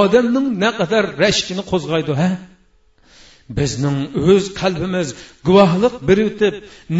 odamning 0.00 0.46
naqadar 0.64 1.04
rashkini 1.22 1.62
qo'zg'aydi 1.70 2.12
ha? 2.20 2.30
Bizning 3.58 3.98
o'z 4.30 4.44
qalbimiz 4.60 5.08
guvohlik 5.48 5.94
berib 6.08 6.40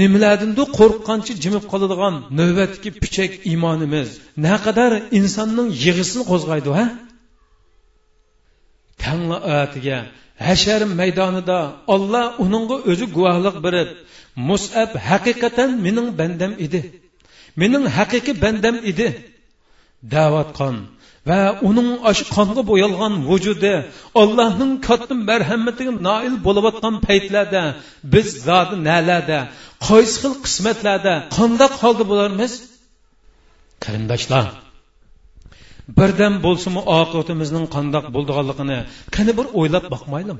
nimalardandu 0.00 0.62
qo'rqqancha 0.78 1.32
jimib 1.44 1.64
qoladigan 1.72 2.14
navbatdagi 2.38 2.90
pichak 3.02 3.32
iymonimiz. 3.50 4.08
Naqadar 4.46 4.92
insonning 5.18 5.68
yig'isini 5.84 6.24
qo'zg'aydi 6.30 6.70
ha? 6.78 6.86
Tangla 9.02 9.38
atiga 9.60 9.98
hashar 10.48 10.80
maydonida 11.00 11.58
olloh 11.94 12.26
uningga 12.44 12.76
o'zi 12.90 13.06
guvohlik 13.16 13.56
berib 13.66 13.88
musab 14.48 14.90
haqiqatan 15.08 15.70
mening 15.86 16.08
bandam 16.20 16.52
edi. 16.66 16.80
Mening 17.60 17.84
haqiqiy 17.96 18.36
bandam 18.44 18.76
edi. 18.90 19.08
Davatqon 20.14 20.76
va 21.28 21.40
uning 21.68 21.90
qonga 22.36 22.62
bo'yalgan 22.70 23.14
vujudi 23.30 23.74
allohning 24.22 24.72
katta 24.88 25.14
marhamatiga 25.30 25.92
noil 26.08 26.34
bo'layotgan 26.46 26.94
paytlarda 27.06 27.62
biz 28.12 28.26
zodi 28.48 28.76
nalarda 28.88 29.38
qaysi 29.88 30.14
xil 30.22 30.34
qismatlarda 30.44 31.14
qandoq 31.36 31.72
holda 31.82 32.04
bo'larmiz 32.10 32.52
qarindoshlar 33.84 34.46
birdan 35.98 36.34
bo'lsimi 36.46 36.80
oqibatimizning 36.98 37.66
qandoq 37.76 38.06
bo'ldiganligini 38.14 38.78
qani 39.16 39.32
bir 39.38 39.46
o'ylab 39.60 39.84
boqmaylik 39.94 40.38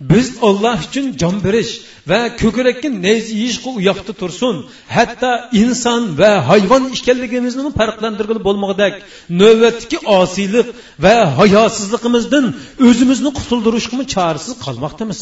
biz 0.00 0.42
olloh 0.48 0.78
uchun 0.88 1.06
jon 1.20 1.36
berish 1.46 1.72
va 2.10 2.20
ko'krakka 2.42 2.88
nayz 3.06 3.26
yeyishga 3.38 3.70
u 3.76 3.80
yoqda 3.88 4.12
tursin. 4.20 4.54
Hatto 4.96 5.32
inson 5.62 6.02
va 6.20 6.32
hayvon 6.50 6.84
ekanligimizni 6.96 7.70
farqlantirgili 7.78 8.40
bo'lmag'idek 8.48 8.94
navbatdagi 9.40 9.98
osiylik 10.20 10.66
va 11.04 11.16
hayosizligimizdan 11.38 12.46
o'zimizni 12.88 13.30
qutuldirishga 13.38 14.04
chorasiz 14.14 14.54
qolmoqdamiz. 14.64 15.20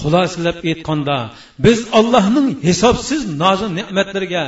Xulosalab 0.00 0.58
aytganda 0.70 1.16
biz 1.64 1.78
allohning 1.98 2.48
hisobsiz 2.68 3.20
nozi 3.42 3.66
ne'matlariga 3.78 4.44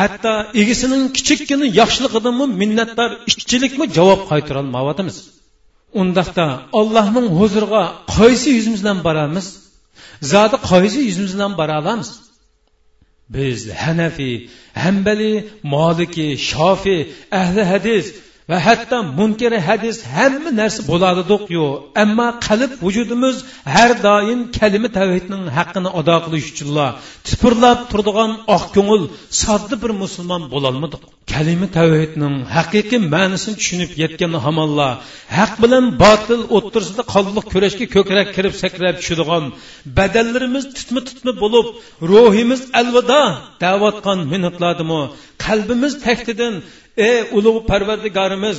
hatto 0.00 0.32
egisining 0.62 1.02
kichikkina 1.16 1.66
yaxshiligidanmi 1.80 2.46
minnatdor 2.60 3.10
ishchilikmi 3.30 3.84
javob 3.96 4.20
qaytarolmayotimiz 4.30 5.16
undaqda 6.00 6.46
allohning 6.80 7.28
huzuriga 7.38 7.82
qaysi 8.16 8.48
yuzimiz 8.56 8.80
bilan 8.84 8.98
boramiz? 9.06 9.46
Zodi 10.32 10.56
qaysi 10.70 10.98
yuzimiz 11.08 11.32
bilan 11.36 11.52
bora 11.60 11.74
olamiz 11.82 12.10
biz 13.34 13.58
hanafiy 13.82 14.36
hambali 14.84 15.32
moliki 15.74 16.28
shofiy 16.50 17.00
ahli 17.40 17.62
hadis 17.72 18.06
va 18.50 18.58
hatto 18.66 18.96
munkari 19.18 19.58
hadis 19.68 19.96
hamma 20.16 20.50
narsa 20.60 20.80
bo'ladidiq 20.90 21.42
yo'q 21.58 21.72
ammo 22.02 22.28
qalb 22.46 22.70
vujudimiz 22.84 23.36
har 23.74 23.90
doim 24.06 24.40
kalima 24.58 24.88
tavhidning 24.98 25.44
haqqini 25.56 25.90
ado 26.00 26.16
qilish 26.24 26.48
uchunla 26.52 26.86
tipirlab 27.26 27.78
turadigan 27.90 28.30
oq 28.56 28.64
ko'ngil 28.76 29.02
sodda 29.42 29.74
bir 29.82 29.90
musulmon 30.02 30.42
bo'lolmadik 30.54 31.02
kalima 31.32 31.68
tavhidning 31.78 32.34
haqiqiy 32.56 33.00
ma'nosini 33.14 33.56
tushunib 33.60 33.90
yetgan 34.02 34.32
hamonlar 34.44 34.92
haq 35.38 35.52
bilan 35.62 35.84
botil 36.04 36.40
o'ttirsida 36.56 37.02
qonliq 37.14 37.46
kurashga 37.52 37.86
ko'krak 37.96 38.28
kirib 38.36 38.54
sakrab 38.62 38.94
tushadigan 39.00 39.44
badallarimiz 39.98 40.64
tutma 40.76 41.00
tutma 41.08 41.32
bo'lib 41.42 41.66
ruhimiz 42.10 42.60
alvido 42.80 43.22
davotgan 43.64 44.18
minutlardimi 44.32 45.00
qalbimiz 45.44 45.92
taktidan 46.06 46.54
ey 47.08 47.18
ulug' 47.36 47.60
parvardigorimiz 47.70 48.58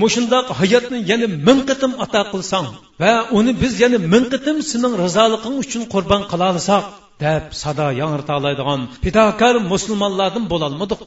mushundoq 0.00 0.46
hayotni 0.60 0.98
yana 1.10 1.26
ming 1.46 1.60
qitim 1.70 1.92
ato 2.04 2.22
qilsang 2.32 2.66
va 3.02 3.12
uni 3.38 3.52
biz 3.62 3.72
yana 3.84 3.98
ming 4.12 4.26
qitim 4.34 4.56
sening 4.70 4.94
rizoliqing 5.04 5.54
uchun 5.62 5.82
qurbon 5.94 6.22
qila 6.30 6.46
olsak 6.52 6.84
deb 7.24 7.44
sado 7.62 7.86
yangirtolaydigan 8.00 8.80
fidokor 9.04 9.54
musulmonlardan 9.72 10.44
bo'lolmadik 10.52 11.00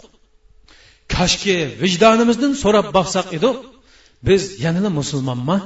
koshki 1.15 1.55
vijdonimizdan 1.83 2.53
so'rab 2.63 2.87
boqsak 2.97 3.27
edik 3.37 3.57
biz 4.27 4.41
yanada 4.65 4.89
musulmonmi 4.99 5.57